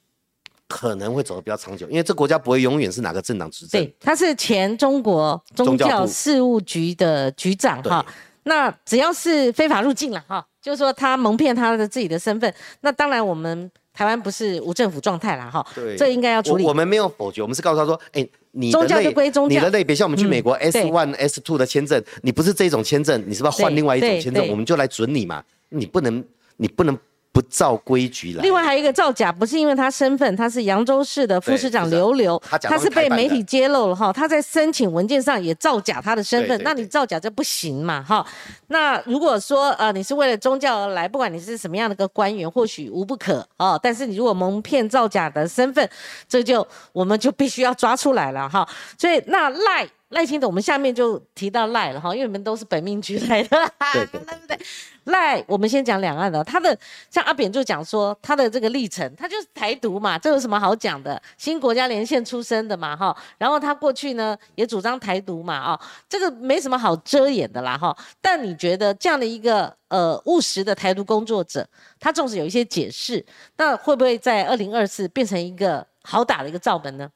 [0.73, 3.85] 可能会走得比较长久，因为这国家不会永远是哪个政党执政。
[3.85, 8.07] 对，他是前中国宗教事务局的局长哈。
[8.51, 15.65] 那只要是非法入境了哈，就是说他蒙骗他的自己的身份，那当然我们台湾不是无政府状态了哈。
[15.73, 16.65] 对，这应该要处理。
[16.65, 24.49] 我们没有否决，我们是告诉他说，哎，你宗教就归宗教，你的类别像我们去美国 S one S two 的签证，你不是这种签证，你是不是要换另外一种签证？
[24.49, 26.25] 我们就来准你嘛，你不能，
[26.57, 26.99] 你不能。
[27.33, 28.43] 不照规矩来。
[28.43, 38.27] 另外还有一个造假，不是因为他身份，他是扬州市的副市长刘刘，他是被媒体揭露了哈，他在申请文件上也造假他的身份，那你造假这不行嘛哈。
[38.69, 43.79] 那如果说呃你是为了宗教而来，不管你是什么样的个官员，或许无不可哦。
[43.83, 45.89] 但是你如果蒙骗造假的身份，
[46.29, 48.69] 这就我们就必须要抓出来了哈。
[48.99, 49.89] 所以那赖。
[50.11, 54.59] 赖清德，我们下面就提到赖了哈，因为你们都是本命局来的，对不对。
[55.05, 56.77] 赖，我们先讲两岸的，他的
[57.11, 61.21] 像阿扁就讲说他的这个历程，他就是台独嘛，这有什么好讲的？
[61.39, 67.97] 新国家连线出身的嘛哈，然后他过去呢也主张台独嘛啊，这个没什么好遮掩的啦哈。
[68.21, 71.67] 但你觉得这样的一个呃务实的台独工作者，
[71.99, 73.25] 他纵使有一些解释，
[73.57, 77.09] 那会不会在二零二四变成一个好打的一个照门呢？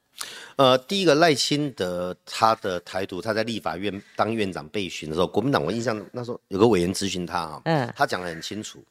[0.57, 8.83] 呃，第一个赖清德他的台独，他在立法院当院长被询的时候，国民党我印象那时候有个委员咨询他啊，嗯，他讲得很清楚，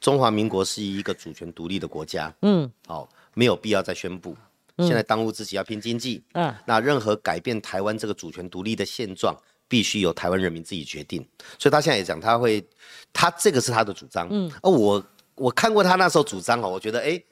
[0.00, 4.34] 中华民国是一个主权独立的国家，嗯，好，没有必要再宣布，
[4.78, 9.36] 现在当务之急要拼经济，嗯，那任何改变台湾这个主权独立的现状，
[9.68, 11.20] 必须由台湾人民自己决定，
[11.58, 12.66] 所以他现在也讲他会，
[13.12, 15.04] 他这个是他的主张，嗯，而我
[15.34, 17.22] 我看过他那时候主张哦，我觉得哎。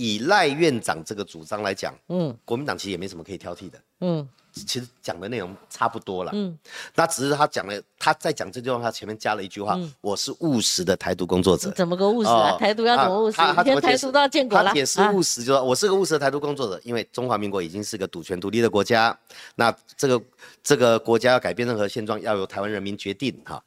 [0.00, 6.58] 以赖院长这个主张来讲，嗯，国民党其实也没什么可以挑剔的，嗯，其实讲的内容差不多了，嗯，
[6.94, 12.56] 那只是他讲了，他在讲这句话，他前面加了一句话，我是务实的台独工作者，怎么个务实啊？
[12.58, 13.36] 台独要怎么务实？
[13.36, 19.14] 他他台独都要建国了，他也是务实，就说我是个务实的台独工作者，因为中华民国已经是个主权独立的国家，
[19.56, 20.22] 那这个
[20.62, 23.62] 这个国家要改变任何现状，要由台湾人民决定，哈。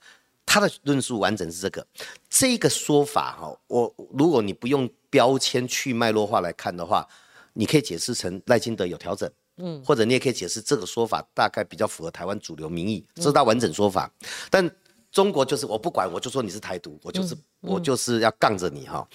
[0.46, 1.88] 他的论述完整是这个，
[2.30, 7.08] 这个说法哈，我如果你不用标签去脉络化来看的话，
[7.54, 14.12] 你可以解释成赖清德有调整，嗯，或者你也可以解释这个说法大概比较符合台湾主流民意，这是他完整说法。
[14.50, 14.68] 但
[15.12, 19.08] 中国就是我不管，我就说你是台独，我就是我就是要杠着你哈。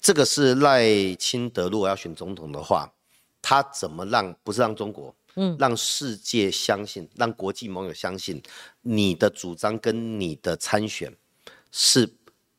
[0.00, 2.90] 这个是赖清德如果要选总统的话，
[3.42, 5.14] 他怎么让不是让中国？
[5.34, 8.42] 嗯，让世界相信，让国际盟友相信，
[8.80, 11.14] 你的主张跟你的参选
[11.70, 12.06] 是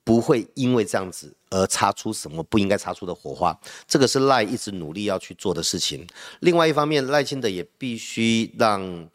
[0.03, 6.05] 不会因为这样子而擦出什么不应该擦出的火花，这个是赖一直努力要去做的事情。
[6.41, 9.09] 另外一方面，赖清德也必须让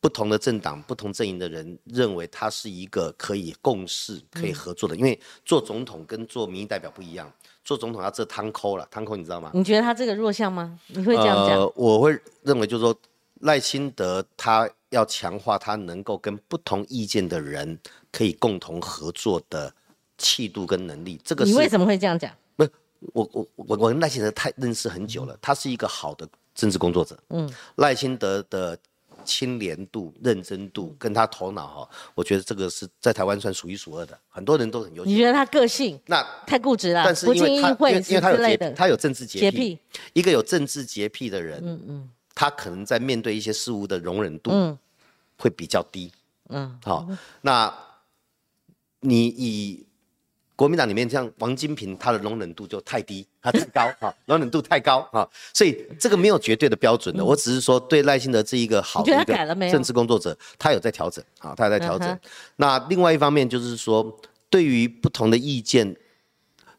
[0.00, 4.96] 不同的政党、不同阵营的人认为他是一个可以共事、可以合作的。
[4.96, 7.30] 因为做总统跟做民意代表不一样，
[7.64, 9.50] 做总统要这汤抠了，汤抠你知道吗？
[9.52, 10.78] 你觉得他这个弱项吗？
[10.86, 11.60] 你会这样讲？
[11.74, 12.96] 我会认为就是说
[13.40, 17.78] 赖清德他要强化他能够跟不同意见的人
[18.10, 19.74] 可以共同合作的。
[20.18, 22.32] 气度跟能力，这个你为什么会这样讲？
[22.56, 22.64] 不，
[23.12, 27.18] 我我我我跟赖清德太认识很久了，他是一个好的政治工作者。
[27.28, 28.78] 嗯，赖清德的
[29.24, 35.10] 清廉度、认真度跟他头脑哈，我觉得这个是在台湾算数一数二的，很多人都很优秀。
[35.10, 37.02] 你觉得他个性那太固执了？
[37.04, 39.78] 但是因为他因为他有洁他有政治洁癖，
[40.14, 44.78] 一个有政治洁癖的人，嗯嗯，他可能在面对一些事物的容忍度嗯
[45.36, 46.10] 会比较低。
[46.48, 47.06] 嗯，好，
[47.42, 47.74] 那
[49.00, 49.84] 你以。
[50.56, 57.22] 国民党里面像王金平，他的容忍度就太低，他太高 哈，容忍度太高哈，所以这个没有绝对的标准的。
[57.22, 62.18] 我只是说对赖清德这一个好的一个政治工作者，他有在调整啊，他有在调整。
[62.56, 65.94] 那另外一方面就是说，对于不同的意见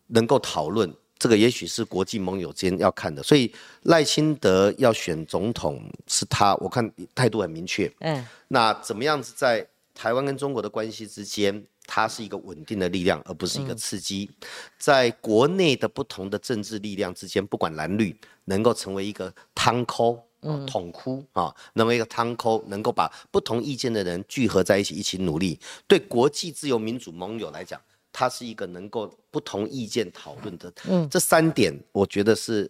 [0.08, 3.22] 能够讨论，这个也许是国际盟友间要看的。
[3.22, 3.54] 所以
[3.84, 7.92] 赖清德要选总统，是他我看态度很明确。
[8.00, 9.64] 嗯，那怎么样子在
[9.94, 11.64] 台湾跟中国的关系之间？
[11.88, 14.30] 它是一个稳定的力量，而不是一个刺激。
[14.78, 18.16] 在国内的不同的政治力量之间，不管蓝绿，
[18.46, 20.22] 能够成为一个汤沟、
[20.68, 25.58] 统哭啊，那么一个汤沟，能够把不同意见的人聚合在一起，一起努力。
[25.88, 27.82] 对国际自由民主盟友来讲，
[28.12, 30.72] 它是一个能够不同意见讨论的。
[30.88, 32.70] 嗯，这三点，我觉得是。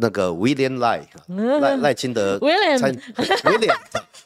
[0.00, 1.06] 那个 William 赖
[1.60, 2.38] 赖赖清德
[2.78, 2.94] 参
[3.44, 3.76] William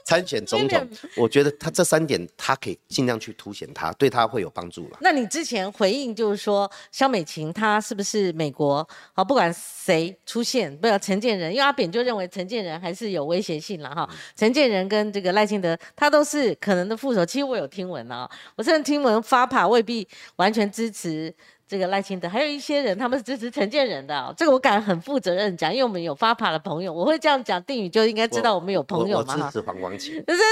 [0.05, 4.99] 参选总统，我觉得他这三点他可以尽量去凸显他，对他会有帮助了。
[5.01, 8.87] 那你之前回应就是说，肖美琴她是不是美国？
[9.15, 14.09] 好，不管谁出现，不要陈建仁，因为阿扁就认为陈建仁还是有威胁性了哈。
[14.37, 17.25] 陈建仁跟这个赖清德，他都是可能的副手。
[17.25, 20.07] 其实我有听闻啊，我甚至听闻发帕未必
[20.37, 21.35] 完全支持。
[21.75, 24.33] 这个赖清德，还有一些人，他们是支持陈建仁的。
[24.37, 27.61] 这个我敢很负责任讲，因为我们有发爬的朋友，我会这样讲。
[27.65, 29.35] 定宇就应该知道我们有朋友嘛。
[29.37, 30.15] 我支持黄光琴。
[30.29, 30.43] 是是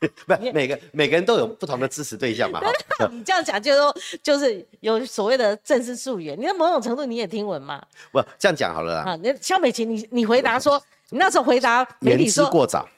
[0.00, 2.60] 是， 不，每个每个人都有不同的支持对象嘛。
[3.12, 6.36] 你这样讲，就是说就是有所谓的正式溯源。
[6.36, 7.80] 你在某种程度你也听闻嘛？
[8.10, 9.12] 不，这样讲好了啦。
[9.12, 12.88] 啊，那肖美琴，你你回答说，你那时候回答媒体说过早，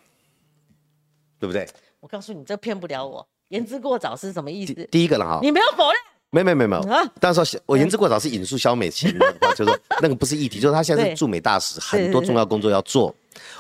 [1.39, 1.69] 对不对？
[2.01, 3.29] 我告诉你，这骗不了我。
[3.49, 4.73] 言之过早是什么意思？
[4.91, 6.01] 第一个了哈，你没有否认。
[6.31, 6.81] 没没没没，
[7.19, 13.13] 但是说我言之过早是引述肖美琴的话，就是说那个不是议题，就是他现在是驻美大使，很多重要工作要做。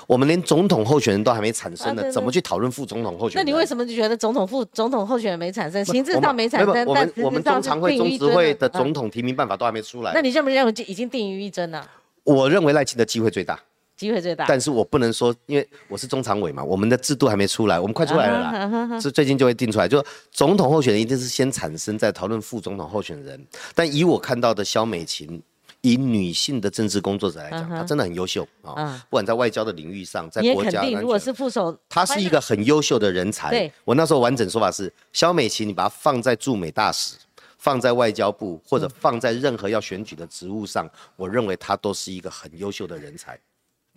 [0.07, 3.45] 我们连总统候选人都还没产生呢，怎么去讨论副总统候选人？
[3.45, 6.87] 那你为什么就觉得总统副总统候选人没产生，行政上没产生？
[6.87, 10.13] 我们我们中常会、中执会的总统提名办法都还没出来。
[10.15, 11.85] 那你认不认为已经定于一尊了？
[12.23, 13.59] 我认为赖清的机会最大。
[14.01, 19.87] 机会最大，但是我不能说，因为我是中常委嘛，我们的制度还没出来，我们快出来了啦， 是最近就会定出来。
[19.87, 23.47] 就总统候选人一定是先产生，再讨论副总统候选人。
[23.75, 25.43] 但以我看到的萧美琴，
[25.83, 33.51] 以女性的政治工作者来讲，她真的很优秀啊，不管在外交的领域上，在国家，如果是副手，她是一个很优秀的人才。
[33.51, 37.17] 对，我那时候完整说法是，萧美琴，你把她放在驻美大使，
[37.59, 43.39] 放在外交部，或者放在任何要选举的职务上，我认为她都是一个很优秀的人才。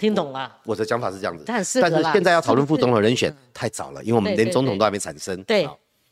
[0.03, 1.79] 听懂了，我的讲法是这样子，但是
[2.11, 5.41] 现在要讨论副总统人选太早了，因为我们连总统都还没产生。
[5.45, 5.63] 对，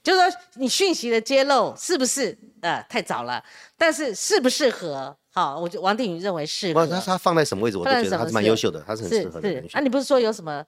[0.01, 3.43] 就是说你讯息的揭露是不是呃太早了？
[3.77, 5.13] 但是适不适合？
[5.33, 6.87] 好，我就王定宇认为适合。
[6.87, 9.77] 他他放在什么位置，我都觉得他是蛮优秀的，他是很适合的人选。
[9.77, 10.63] 啊，你不是说有什么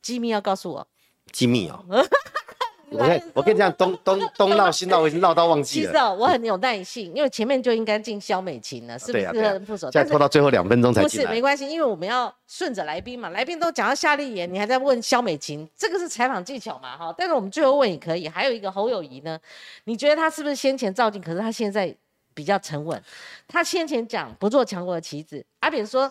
[0.00, 0.86] 机密要告诉我？
[1.32, 1.84] 机密哦。
[2.90, 5.86] 我跟，我跟你讲，东东东闹西闹，我已经闹到忘记了。
[5.86, 9.60] 其实哦，我很有耐性，因为前面就应该进肖美琴了，是不是？
[9.60, 17.14] 副手，现在拖到最后两分钟才进不是，没关系，因为我们要顺着来宾嘛，来宾都讲到夏丽言，你还在问肖美琴，这个是采访技巧嘛，哈。
[17.16, 18.28] 但是我们最后问也可以。
[18.28, 19.38] 还有一个侯友谊呢，
[19.84, 21.20] 你觉得他是不是先前照进？
[21.20, 21.94] 可是他现在
[22.34, 23.02] 比较沉稳。
[23.46, 26.10] 他先前讲不做强国的棋子，阿扁说。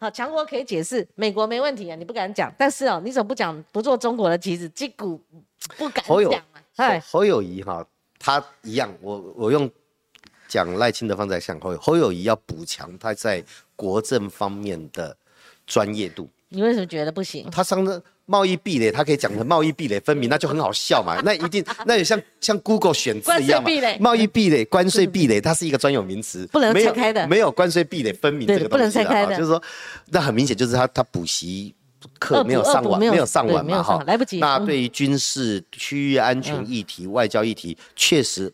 [0.00, 2.54] 好，强国可以解释，美国没问题啊，你不敢讲。
[2.56, 4.68] 但是哦，你怎么不讲不做中国的棋子？
[4.68, 5.20] 击鼓
[5.76, 6.62] 不敢讲啊。
[6.76, 7.84] 哎，侯友谊哈，
[8.18, 9.70] 他一样，我我用
[10.48, 13.44] 讲赖清德放在像侯友侯友谊要补强他在
[13.76, 15.16] 国政方面的
[15.66, 16.28] 专业度。
[16.48, 17.48] 你为什么觉得不行？
[17.50, 18.02] 他上的。
[18.30, 21.18] 贸易壁垒，他可以讲成贸易壁垒分明，那就很好笑嘛。
[21.24, 23.70] 那一定，那也像像 Google 选字一样嘛。
[24.00, 27.26] 贸易壁垒、 关税壁垒，它是一个专有名词，不能拆开的。
[27.26, 28.68] 没有关税壁垒分明这个东西。
[28.68, 29.34] 不能拆开的。
[29.34, 29.62] 就是说，
[30.08, 31.74] 那很明显就是他他补习
[32.18, 34.38] 课没有上完，没有上完嘛哈，来不及。
[34.38, 38.52] 那对于军事、区域安全议题、外交议题，确实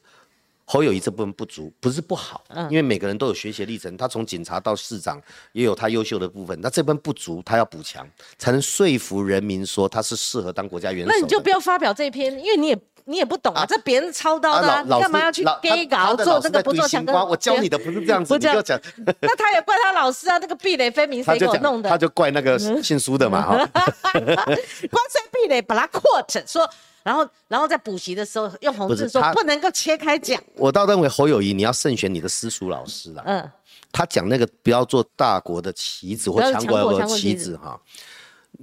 [0.64, 5.20] 侯友谊这部分不足，不是不好，嗯，因为每个人都有学习历程，他从警察到市长
[5.52, 11.12] 也有他优秀的部分，那这部分不足，他要补强，才能说服人民说他是适合当国家元首。
[11.12, 17.24] 那你就不要发表这篇，因为你也你也不懂啊，这别人操刀的，你干嘛要去给搞做这个不做强哥？
[17.24, 18.80] 我教你的不是这样子，你就讲。
[19.20, 21.88] 那他也怪他老师啊，那个壁垒分明谁给我弄的？
[21.88, 23.68] 他就怪那个姓苏的嘛，哈。
[24.12, 26.68] 光吹壁垒把他 quote 说。
[27.02, 30.42] 然后，然后在补习的时候用红字说不能够切开讲。
[30.56, 33.22] 我倒认为侯友谊你要慎选你的私塾老师了。
[33.26, 33.50] 嗯，
[33.92, 37.78] 他讲那个不要做大国的棋子或强国的棋子哈，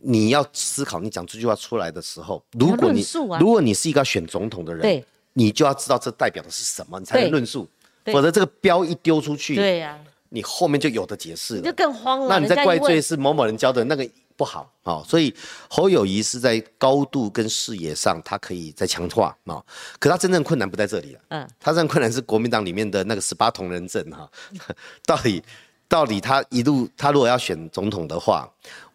[0.02, 3.06] 你要思考你讲这句话出来的时候，如果你
[3.40, 7.68] 如果你是一个要选总统的人，对，你就要知道这代表的是什么，你才能论述。
[8.06, 12.28] 否则这个标一丢出去，对呀，你后面就有的解释了，就更慌了。
[12.28, 14.08] 那你在怪罪是某某人教的那个。
[14.38, 15.32] 不好啊，所以
[15.70, 19.62] 侯友谊是在高度跟视野上，他可以再强化啊。
[20.00, 24.28] 可他真正困难不在这里了，嗯，他真正困难是国民党里面的那个十八铜人阵哈。
[25.06, 25.44] 到底，
[25.88, 28.52] 到底他一路他如果要选总统的话，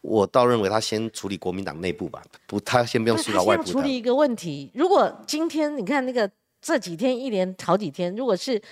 [0.06, 3.64] 我倒认为他先处理国民党内部吧，不，他先不用疏导外部。
[3.64, 6.30] 处理一个问题，如果今天你看那个
[6.62, 8.62] 这几天一连好几天，如果是。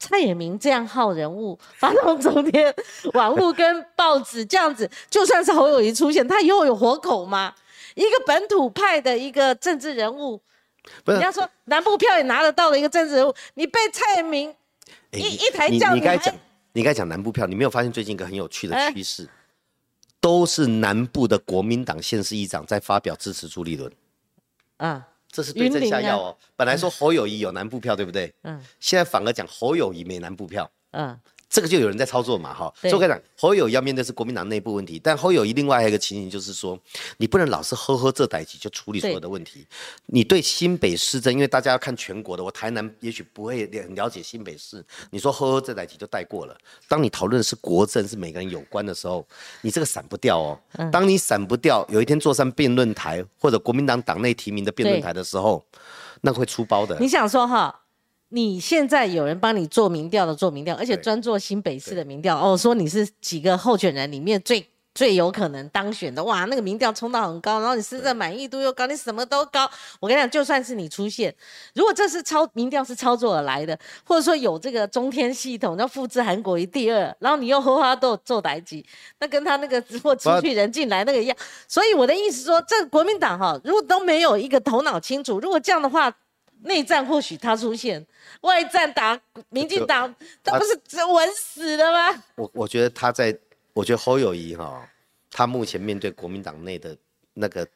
[0.00, 2.72] 蔡衍明这样号人物，发动昨天
[3.14, 7.52] 网络跟报纸这样子，就算是侯友谊出现，他以后有活口吗？
[7.96, 10.40] 一个本土派的一个政治人物，
[11.04, 14.54] 人家说南部票也拿得到的一个政治人物，你被蔡衍明
[15.10, 16.32] 一一台叫你该讲，
[16.74, 19.28] 你该讲南部票，你没有发现最近一个很有趣的趋势，
[20.20, 23.92] 都是南部的国民党县市议长在发表支持朱立伦，
[24.78, 25.08] 啊。
[25.30, 26.36] 这是对症下药哦。
[26.56, 28.34] 本来说侯友谊有南部票，对不对？
[28.44, 28.58] 嗯。
[28.80, 30.68] 现在反而讲侯友谊没南部票。
[30.92, 31.20] 嗯。
[31.48, 32.72] 这个就有人在操作嘛，哈。
[32.80, 36.78] 所以我跟你讲，侯友要面对是国民党内部问题，但侯友谊另外还有一个情形就是说，
[37.16, 39.66] 你不能老是呵呵这代级就处理所有的问题。
[40.06, 46.56] 你对新北市政，因为大家要看全国的，我台南也许不会很了解新北市，你说呵呵这代级就带过了。
[46.86, 49.26] 当你讨论的是国政，是每个人有关的时候，
[49.62, 50.60] 你这个闪不掉哦。
[50.92, 55.64] 当你闪不掉，有一天坐上辩论台或者国民党党内提名的辩论台的时候，
[56.20, 56.98] 那会出包的。
[56.98, 57.80] 你想说哈？
[58.30, 69.70] 你现在有人帮你做民调的做民调，而且专做新北市的民调哦，说你是几个候选人里面最最有可能当选的哇，那个民调冲到很高，然后你施政满意度又高，你什么都高。
[69.98, 71.34] 我跟你讲，就算是你出现，
[71.74, 78.84] 如果这是操民调是操作而来的，或者说有这个中天系统要复制韩国一第二，然后你又荷花豆做代机，
[79.20, 81.36] 那跟他那个或出去人进来那个一样。
[81.66, 86.14] 所以我的意思说，这国民党哈，如果都没有一个头脑清楚，如果这样的话。
[86.62, 88.04] 内战或许他出现，
[88.40, 89.18] 外战打
[89.50, 92.22] 民进党，他不是稳死了吗？
[92.36, 93.36] 我我觉得他在，
[93.72, 94.86] 我觉得侯友谊哈，
[95.30, 96.96] 他目前面对国民党内的
[97.34, 97.66] 那个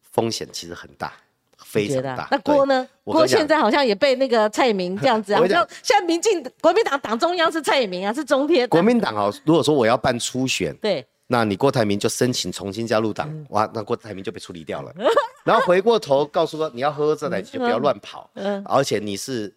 [0.00, 1.12] 风险其实很大，
[1.58, 2.28] 非常大。
[2.30, 2.88] 那郭呢？
[3.04, 8.68] 郭现在好像也被那个蔡英文这样子，好像现在民进国民党党中央是蔡英文啊，是中天。
[8.68, 11.06] 国民党哦，如果说我要办初选，对。
[11.26, 14.92] 那你郭台铭就申请重新加入党，哇，那郭台铭就被处理掉了。
[15.44, 18.30] 然后回过头告诉说，你要喝喝这奶就不要乱跑，
[18.64, 19.54] 而且你是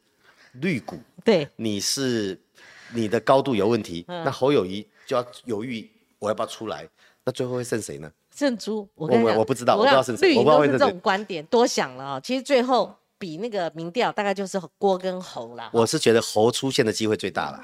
[0.54, 2.40] 绿股，对，你是
[2.94, 4.06] 你的高度有问题。
[4.08, 5.90] 那侯友谊就要犹豫，
[6.20, 6.88] 我要不要出来？
[7.24, 8.10] 那最后会剩谁呢？
[8.34, 10.30] 剩猪，我我我不知道，我不知道剩谁。
[10.30, 12.20] 绿营都是这种观点，多想了啊。
[12.20, 15.70] 其实最后比那个民调，大概就是郭跟侯啦。
[15.74, 17.62] 我是觉得侯出现的机会最大了。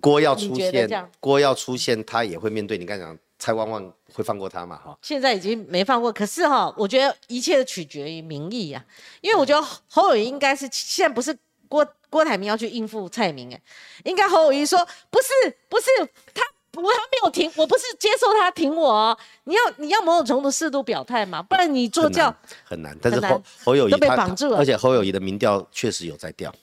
[0.00, 4.76] 郭要出现，郭要出现，他也会面对你刚才讲蔡旺旺会放过他嘛？
[4.76, 6.12] 哈，现在已经没放过。
[6.12, 8.84] 可是哈，我觉得一切取决于民意啊，
[9.20, 11.36] 因为我觉得侯友谊应该是现在不是
[11.68, 13.60] 郭郭台铭要去应付蔡明，哎，
[14.04, 14.78] 应该侯友谊说
[15.10, 15.86] 不是不是
[16.34, 16.42] 他
[16.74, 22.34] 我还没有停，我不是接受他停我，你要你要某种程度适度表态嘛，不然你做教
[22.64, 22.96] 很难。
[23.02, 26.54] 但是侯侯友谊都被绑住了，而且侯友谊的民调确实有在掉。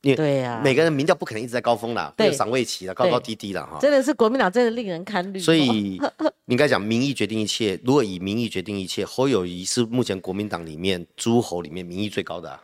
[0.00, 3.78] 对呀，每个人民调不可能一直在高峰啦，有赏位期啦，高高低低的哈。
[3.80, 5.40] 真的是国民党真的令人堪虑。
[5.40, 6.00] 所以
[6.46, 12.58] 应该讲民意决定一切，如果以民意决定一切，侯友谊是目前国民党里面诸侯里面民意最高的，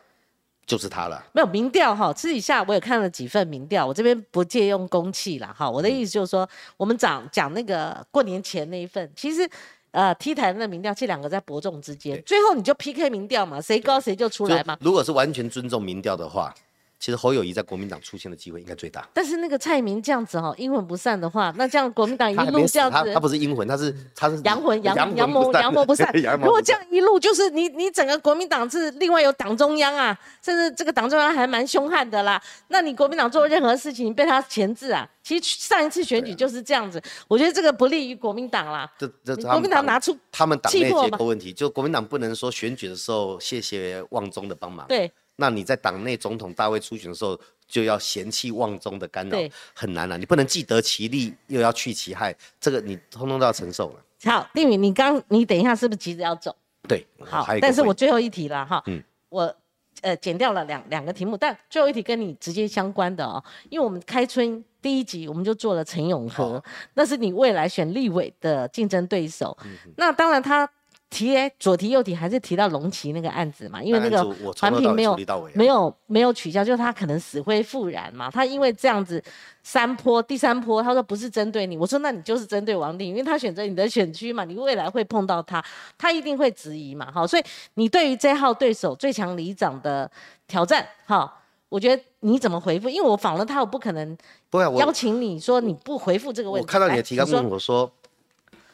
[0.65, 1.21] 就是他了。
[1.33, 5.69] 没有民调哈，私底下我也看了几份民调，我这边不借用公器了哈。
[5.69, 9.47] 我的意思就是说，我们讲讲那个过年前那一份，其实
[9.91, 14.77] 呃 T 台的民调，这两个在伯仲之间，最后你就 PK 民调嘛，谁高谁就出来嘛。
[14.79, 16.55] 如果是完全尊重民调的话。
[16.97, 26.09] 其实侯友谊在国民党出现的机会应该最大，但是那个蔡明这样子哈，阴魂不散的话，那这样国民党一路这样子，他不是阴魂，他是他是阳魂阳阳谋 阳谋不散。
[26.41, 38.89] 如果这样一路就是你你整个国民党是另外有党中央啊，甚至这个党中央还蛮凶悍的啦，那你国民党做任何事情被他钳制啊，其实上一次选举就是这样子，我觉得这个不利于国民党啦。
[38.97, 44.87] 这这国民党拿出他们党内结构问题，就国民党不能说选举的时候谢谢旺中的帮忙。
[44.87, 45.11] 对。
[45.37, 49.37] 那你在党内总统大会初选的时候，就要嫌弃望中的干扰，
[49.73, 50.17] 很难了。
[50.17, 54.31] 你不能既得其利又要去其害，这个你通通都要承受了。
[54.31, 56.55] 好，丽敏，你刚你等一下是不是急着要走？
[56.87, 59.53] 对，好，但是我最后一题了哈，嗯，我
[60.01, 66.63] 呃剪掉了两两个题目，但最后一题跟你直接相关的哦，因为我们开春第一集我们就做了陈永和，
[66.93, 69.57] 那是你未来选立委的竞争对手，
[69.97, 70.69] 那当然他。
[71.15, 73.81] 提左提右提，还是提到龙旗那个案子嘛？
[73.81, 74.21] 因为那个
[74.59, 75.17] 环评没有
[75.53, 78.29] 没有没有取消，就是他可能死灰复燃嘛。
[78.29, 79.23] 他因为这样子
[79.63, 85.63] 三坡第三坡，他说不是针对你，我说那你就是针对王定，因为他选择你的选区嘛，你未来会碰到他，
[85.97, 87.09] 他一定会质疑嘛。
[87.09, 87.43] 好，所以
[87.75, 90.11] 你对于这号对手最强里长的
[90.49, 92.89] 挑战，好，我觉得你怎么回复？
[92.89, 94.17] 因为我访了他，我不可能
[94.49, 96.65] 不邀请你说你不回复这个问题。
[96.65, 97.89] 我看到你的提纲问我说，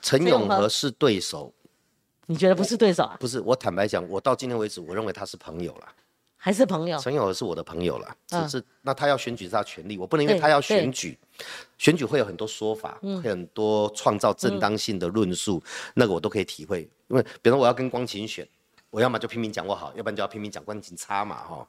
[0.02, 1.54] 陈永和是对手。
[2.28, 3.18] 你觉得不是对手啊？
[3.20, 5.88] 不是，我坦白讲，我到今天为止，我认为他是朋友了，
[6.38, 6.98] 还是朋友？
[7.00, 11.18] 陈友是我的朋友了，只是那他要选举是他权利，我不能因为他要选举，
[11.78, 15.62] 选举会有很多说法，很多创造正当性的论述，
[15.94, 16.88] 那个我都可以体会。
[17.10, 18.48] 因为比如我要跟光琴选，
[18.90, 21.68] 我要么就拼命讲我好，要不然就要拼命讲光琴差嘛，哈。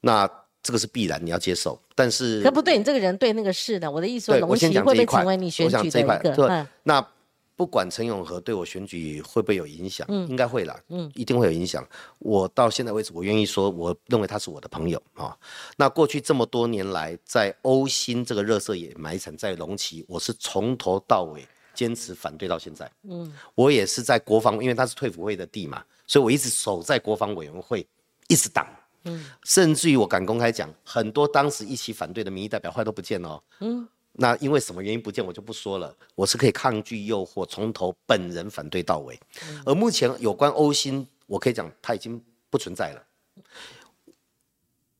[0.00, 0.28] 那
[0.62, 1.80] 这个是必然，你要接受。
[1.94, 6.66] 但是，可不对，你这个人对那个事的，我的意思说，龙旗会不会成为你选举的一个？
[6.82, 7.06] 那。
[7.54, 11.86] 不管陈永和对我选举会不会有影响，应该会啦，嗯，一定会有影响。
[12.18, 15.36] 我到现在为止，我愿意说，我认为他是我的朋友啊。
[15.76, 22.90] 那过去这么多年来，在欧新这个热色也埋场在龙旗，我是从头到尾坚持反对到现在。
[23.02, 27.86] 嗯，我也是在国防，因为他是退辅会的地嘛，所以我一直守在国防委员会，
[28.28, 28.66] 一直挡。
[29.04, 33.42] 嗯，甚至于我敢公开讲，很多当时一起反对的民意代表后来都不见了。
[33.60, 33.86] 嗯。
[34.14, 35.96] 那因为什么原因不见我就不说了。
[36.14, 39.18] 我是可以抗拒诱惑，从头本人反对到尾。
[39.64, 43.02] 而目前有关欧新，我可以讲他已经不存在了。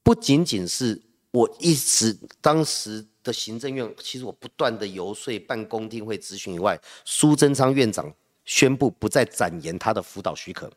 [0.02, 1.00] 不仅仅是
[1.30, 8.12] 我一直当时的行政院，其实我不断的游说、办公听会、咨询以外，苏贞昌院长
[8.44, 10.70] 宣布不再展延他的辅导许可。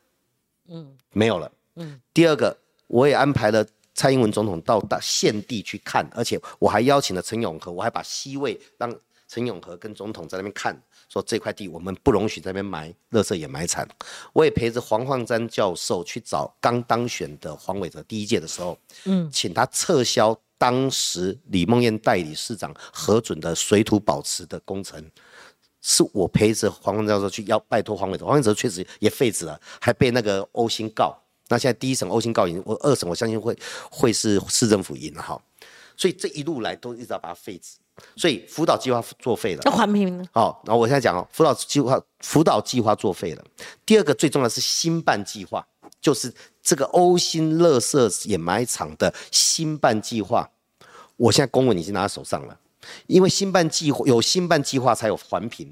[0.67, 1.51] 嗯，没有了。
[1.75, 2.57] 嗯，第二个
[2.87, 3.65] 我也安排了。
[3.95, 8.93] 蔡英文总统到大现地去看，而且我还邀请了陈永和，我还把西位让
[9.27, 10.79] 陈永和跟总统在那边看，
[11.09, 13.87] 说这块地我们不容许在那边埋垃圾也埋惨。
[14.33, 25.03] 我也陪着黄焕瞻教授去找刚当选的黄伟哲第一届的时候，嗯，请他撤销当时李梦燕代理市长核准的水土保持的工程，
[25.81, 31.17] 是我陪着黄焕教授去要拜托黄伟哲，黄伟哲确实也废止了，还被那个欧星告。
[31.47, 33.55] 那现在第一审欧星告赢，我二审我相信会
[33.91, 35.39] 会是市政府赢哈，
[35.95, 37.77] 所以这一路来都一直要把它废止，
[38.15, 39.61] 所以辅导计划作废了。
[39.65, 40.25] 要环评呢？
[40.33, 43.45] 好，然后我现在讲哦，辅导计划辅导计划作废了。
[43.85, 45.63] 第二个最重要是新办计划，
[46.01, 46.33] 就是
[46.63, 50.49] 这个欧新乐色掩埋场的新办计划，
[51.15, 52.57] 我现在公文已经拿在手上了，
[53.05, 55.71] 因为新办计划有新办计划才有环评，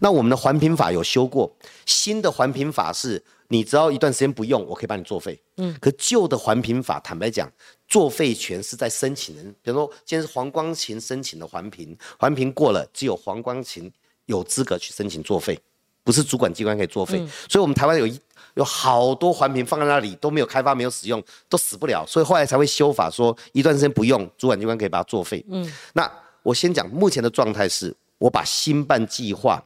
[0.00, 1.54] 那我们的环评法有修过，
[1.86, 3.22] 新的环评法是。
[3.52, 5.38] 你只要一段时间不用，我可以帮你作废。
[5.58, 7.46] 嗯，可旧的环评法，坦白讲，
[7.86, 9.54] 作废权是在申请人。
[9.60, 13.92] 比如说，今天是黄光琴申请的环评，环评过了，只有黄光琴
[14.24, 15.58] 有资格去申请作废，
[16.02, 17.18] 不是主管机关可以作废。
[17.46, 18.18] 所以，我们台湾有一
[18.54, 22.06] 有好多环评放在那里都没有开发、没有使用，都死不了。
[22.06, 25.44] 所以后来才会修法，说一段时间不用，主管机关可以把它作废。
[25.50, 26.10] 嗯，那
[26.42, 29.62] 我先讲目前的状态是，我把新办计划。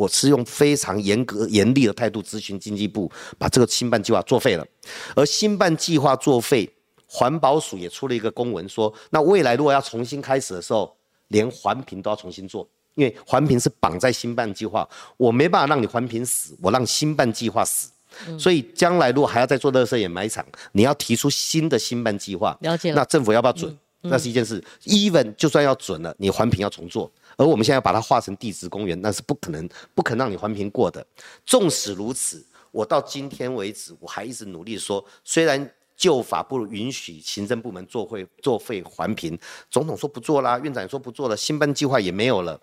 [0.00, 4.66] 我是用非常严格、严厉的态度咨询经济部，把这个新办计划作废了。
[5.14, 6.66] 而新办计划作废，
[7.06, 10.96] 环保署也出了一个公文，说那未来如果要重新开始的时候，
[11.28, 14.88] 连环评都要重新做，因为环评是绑在新办计划，
[15.18, 17.90] 我没办法让你环评死，我让新办计划死。
[18.38, 20.42] 所以将来如果还要再做乐色掩埋场，
[20.72, 22.94] 你要提出新的新办计划，了解。
[22.94, 23.76] 那政府要不要准？
[24.02, 24.62] 那是一件事。
[24.84, 27.10] even 就算要准了，你环评要重做。
[27.36, 31.04] 而我们现在要把它划成地质公园，那是不可能，不可能让你环评过的。
[31.46, 39.38] 纵使如此，我到今天为止，我还一直努力说，虽然旧法不允许行政部门做会作废环评，
[39.70, 42.60] 总统说不做啦，院长也说不做了，新班计划也没有了，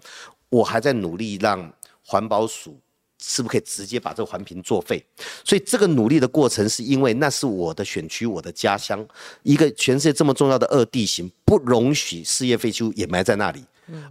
[0.49, 1.71] 我还在努力让
[2.03, 2.79] 环保署。
[3.21, 5.03] 是不是可以直接把这个环评作废？
[5.43, 9.05] 所以这个努力的过程，是因为那是我的选区，我的家乡，
[9.43, 13.63] 一个全世界这么重要的二地形，不容许事业废弃物掩埋在那里，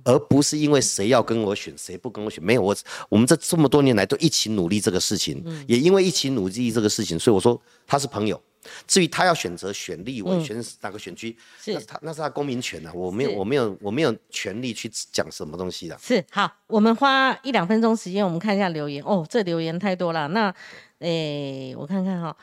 [0.04, 2.76] 而不是因为谁要跟我选，谁不跟我选，没有我，
[3.08, 8.40] 我们这这么多年来都一起努力这个事情，也因为一起努力这个事情，所以我说他是朋友。
[8.86, 12.92] 至于他要选择选立委，选哪个选区，是他那是他公民权啊？
[12.94, 15.98] 我没有，我没有，我没有权利去讲什么东西的。
[15.98, 19.02] 是好，我们花一两分钟时间，我们看一下留言。
[19.04, 20.28] 哦，这留言太多了。
[20.28, 20.54] 那，
[20.98, 22.36] 诶，我看看哈。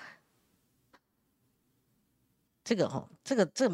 [2.63, 3.69] 这个哈，这个这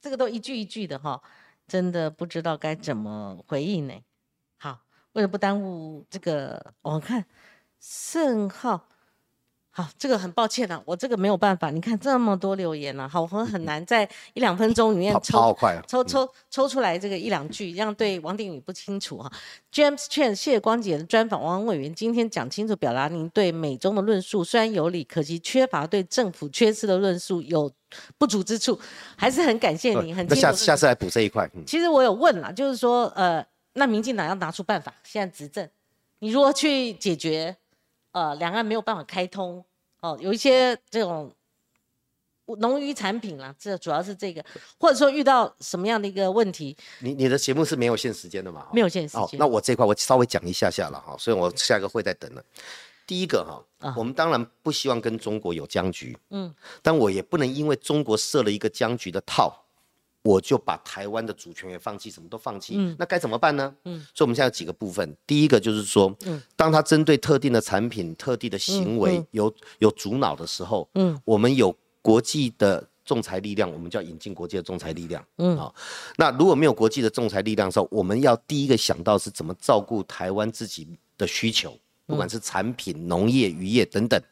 [0.00, 1.22] 这个都一句一句的哈，
[1.68, 3.94] 真的不知道该怎么回应呢。
[4.56, 4.80] 好，
[5.12, 7.26] 为了不耽误这个，我看
[7.78, 8.88] 盛浩。
[9.74, 11.70] 好，这个很抱歉啊，我这个没有办法。
[11.70, 15.56] 你看这么多留言了，好，我们很难在一两分钟里面抽
[15.88, 19.32] 抽抽抽出来这个一两句，这样对王定宇不清楚哈。
[19.72, 27.72] James Chen，谢谢光姐的专访，王委员今天讲清楚，表达您对美中的论述虽然有理，可惜缺乏对政府缺失的论述有
[28.18, 28.78] 不足之处，
[29.16, 30.14] 还是很感谢您。
[30.14, 31.50] 很那下下次来补这一块。
[31.66, 33.42] 其实我有问了，就是说，呃，
[33.72, 35.66] 那民进党要拿出办法，现在执政，
[36.18, 37.56] 你如何去解决？
[38.12, 39.64] 呃，两岸没有办法开通
[40.00, 41.34] 哦，有一些这种
[42.58, 44.44] 农渔产品啦，这主要是这个，
[44.78, 46.76] 或者说遇到什么样的一个问题？
[47.00, 48.66] 你你的节目是没有限时间的嘛？
[48.72, 49.38] 没有限时间。
[49.38, 52.44] 那我这块我稍微讲一下下了哈，所以我下一个会再等了。
[53.06, 59.58] 第一个哈，我们当然不希望跟中国有僵局，嗯，但我也不能因为中国设了一个僵局的套。
[60.22, 63.74] 我就把台湾的主权也放弃，什么都放弃，那该怎么办呢？
[63.84, 75.74] 嗯，所以我们现在有几个部分，第一个就是说，嗯，当他针对特定的产品、特定的行为有有阻挠的时候，嗯，我们有国际的仲裁力量，我们就要引进国际的仲裁力量，嗯，好，
[76.16, 80.86] 那如果没有国际的仲裁力量的时候，我们要第一个想到是怎么照顾台湾自己
[81.18, 81.76] 的需求。
[82.12, 84.22] 不管是产品、农业、渔业等等。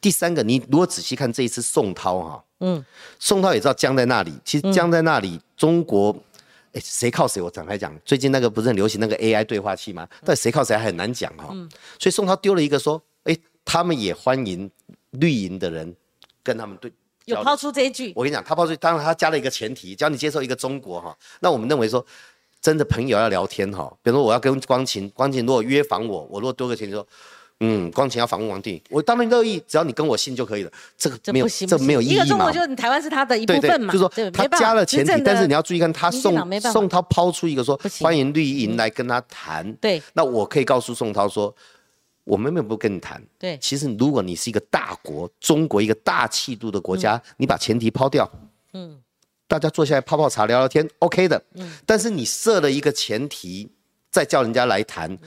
[0.00, 2.84] 第三个，你如果仔细看这一次宋涛哈，嗯，
[3.20, 4.32] 宋涛也知道僵在那里。
[4.44, 6.10] 其实僵在那里，中国，
[6.72, 7.40] 哎，谁靠谁？
[7.40, 10.08] 我展开讲，最近那个不是很流行那个 AI 对话器吗？
[10.24, 11.54] 但谁靠谁还很难讲哈。
[12.00, 14.68] 所以宋涛丢了一个说，哎，他们也欢迎
[15.10, 15.94] 绿营的人
[16.42, 16.92] 跟他们对。
[17.26, 18.12] 有抛出这一句。
[18.16, 22.04] 我跟你讲，他抛出，当然他加了一个前提，只要你接受一个中国哈，那我们认为说。
[22.60, 27.06] 真的朋友要聊天哈，比如说我要跟光晴，光晴如果约访我，我如果丢个前提说，
[27.60, 30.70] 嗯，光晴要访问王帝，我当然乐意，只要你跟我信就可以了。
[30.96, 32.16] 这个没有，这没有意义嘛。
[32.16, 41.54] 一个中国就是你台湾是他的一部分嘛，就是说他加了前提，但是你要注意看他宋宋涛抛出一个说欢迎绿营来跟他谈，对，那我可以告诉宋涛说，
[42.24, 48.30] 我们没有不跟你谈，对，其实如果你是一个大国，中国一个大气度的国家，你把前提抛掉，
[48.74, 48.98] 嗯。
[49.50, 51.42] 大家坐下来泡泡茶聊聊天，OK 的。
[51.54, 53.68] 嗯，但是你设了一个前提，
[54.12, 55.18] 再叫人家来谈，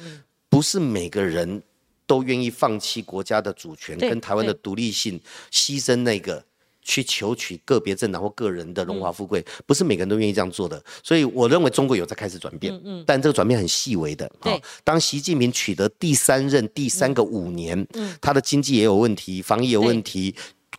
[0.47, 1.61] 不是每个人
[2.07, 5.19] 都愿意放弃国家的主权跟台湾的独立性，
[5.51, 6.41] 牺牲那个
[6.81, 10.81] 去求取个别政党或个人的荣华富贵，不是每个人都愿意这样做的。
[11.03, 14.31] 所以我认为中国有在开始转变，嗯，但这个转变很细微的。
[14.41, 20.33] 对，当习近平取得第三任第三个五年，嗯，他的经济也有问题，防疫有问题。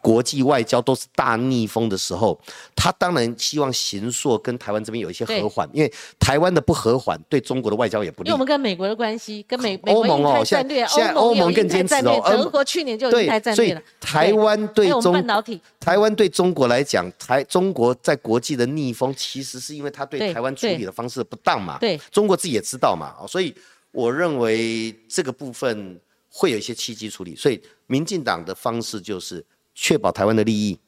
[0.05, 2.39] 国际外交都是大逆风的时候，
[2.77, 5.91] 他当然希望行硕跟台湾这边有一些和缓，因为
[6.21, 8.29] 台湾的不和缓对中国的外交也不利。
[8.29, 13.83] 因为我们跟美国的关系，跟美欧盟哦，现在现在欧盟更坚持哦，德国去年就有台战略了。
[13.99, 21.79] 台湾对中半导体，台湾对中国来讲，台中国在国际的逆风，其实是因为他对台湾处理的方式不当嘛。
[21.79, 23.55] 对，中国自己也知道嘛，所以
[23.91, 25.99] 我认为这个部分
[26.29, 27.35] 会有一些契机处理。
[27.35, 29.43] 所以民进党的方式就是。
[29.75, 30.79] 确保台湾的利益，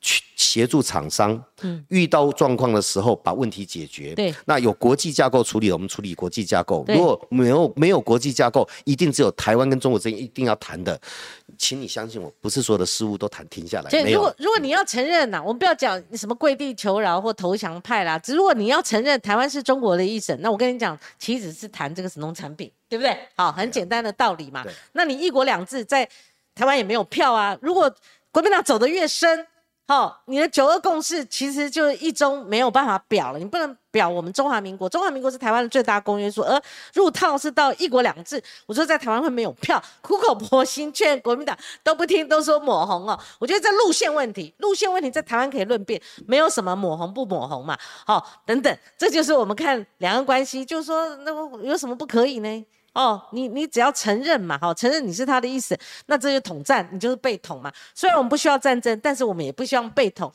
[0.00, 4.14] 去协助厂商，嗯，遇到状况的时候把问题解决。
[4.14, 6.84] 对，那有国际架构处理，我们处理国际架构。
[6.88, 10.98] 如果没有没有国际架构，一定只有台湾跟中国之间一定要谈的，
[11.58, 13.90] 请你相信我，不是所有的事物都谈停下来。
[14.10, 23.14] 如果如果你要承认呐，我们不要讲什么跪地求饶或投降派啦，只如果你要承认台湾是中国的一省，那我跟你讲，岂止是谈这个是农产品，对不对？
[23.36, 24.64] 好，很简单的道理嘛。
[24.92, 26.08] 那你一国两制在
[26.54, 27.94] 台湾也没有票啊，如果。
[28.32, 29.46] 国民党走得越深，
[29.86, 36.62] 好，你的九二共识其实就一中没有办法表了，你不能表我们中华民国，中华民国是台湾的最大公约数，而
[36.94, 38.40] 入套是到一国两制。
[38.66, 43.18] 我说在台湾会没有票，苦口婆心劝国民党都不听，都说抹红哦。
[43.40, 47.76] 我觉得这路线问题，路线问题在台湾可以论辩，没有什么抹红不抹红嘛，
[48.06, 51.32] 好，等等，这就是我们看两岸关系，就是说那
[51.64, 52.66] 有什么不可以呢？
[52.92, 57.72] 哦，你你只要承认嘛，好，承认你是他的意思，那这就统战，你就是被统嘛。
[57.94, 60.32] 虽然我们不需要战争，但是我们也不希望被统。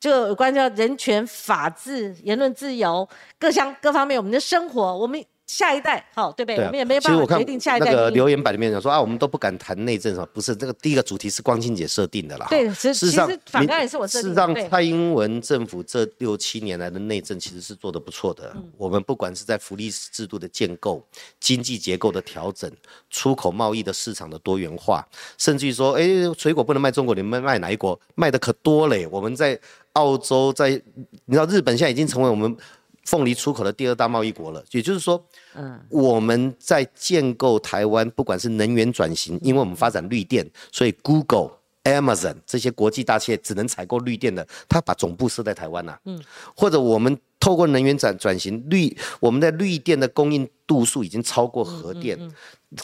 [0.00, 3.08] 就有关叫人权、法治、言论自由
[3.38, 5.24] 各项各方面，我们的生活，我们。
[5.48, 6.62] 下一代好，对不对？
[6.62, 7.90] 我们也没办法决定下一代。
[7.90, 12.46] 那个留言板里面讲说啊，我们都不敢谈内政什么，不是这个第一个主题是光清姐设定的啦。
[12.50, 14.28] 对，事实上，反刚也是我设定。
[14.28, 18.54] 事实上，蔡英文政府这六七年来的内政其实是做的不错的。
[18.76, 21.02] 我们不管是在福利制度的建构、
[21.40, 22.70] 经济结构的调整、
[23.08, 25.02] 出口贸易的市场的多元化，
[25.38, 26.06] 甚至于说，哎，
[26.36, 27.98] 水果不能卖中国，你们卖哪一国？
[28.14, 29.06] 卖的可多嘞。
[29.10, 29.58] 我们在
[29.94, 30.68] 澳洲，在
[31.24, 32.54] 你知道日本现在已经成为我们。
[33.08, 35.24] 凤梨出口的第二大贸易国了，也就是说，
[35.54, 41.52] 嗯，我们在建构台湾，不管是能源转型，因为我们发展绿电，所以 Google
[41.84, 45.98] Amazon 这些国际大企业只能采购绿电的，它把总部设在台湾呐。
[46.04, 46.22] 嗯，
[46.54, 52.18] 或者我们透过能源转转型，绿我们的绿电的供应度数已经超过核电。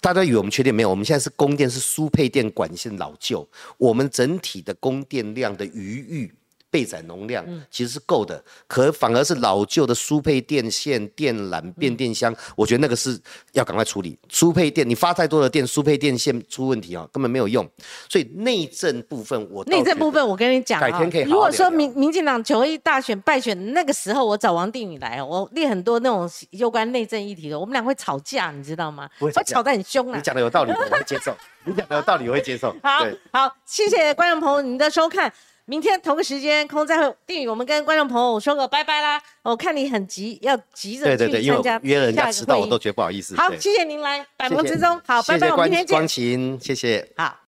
[0.01, 0.89] 大家以为我们缺电没有？
[0.89, 3.47] 我们现在是供电是输配电管线老旧，
[3.77, 6.35] 我们整体的供电量的余裕。
[6.75, 13.17] 备载容量其实是够的，可反而是老旧的输配电线、电缆、变电箱，我觉得那个是
[13.53, 14.19] 要赶快处理。
[14.29, 17.65] 输配电你发太多的电，输配电线出问题啊，根本没有用。
[18.09, 21.23] 所以内政部分，我内政部分我跟你讲改天可以。
[21.23, 29.09] 如果说民民进党九一大选败选那个时候，我找王定宇来，我列很多那种有关内政议题的，我们俩会吵架，你知道吗？
[29.21, 30.17] 会吵得很凶啊。
[30.17, 31.33] 你讲的有道理，我会接受。
[31.65, 32.75] 你讲的有道理，我会接受。
[32.83, 35.33] 好好，谢谢观众朋友您的收看。
[35.67, 39.23] 明天同个时间空再会定宇，我们跟观众朋友说个拜拜啦！
[39.43, 43.35] 我看你很急，要急着去参加约人家迟到，我都觉得不好意思。
[43.37, 45.97] 好，谢谢您来百忙之中，好，拜拜，我们明天见。
[45.97, 47.09] 光琴，谢谢。
[47.17, 47.39] 好。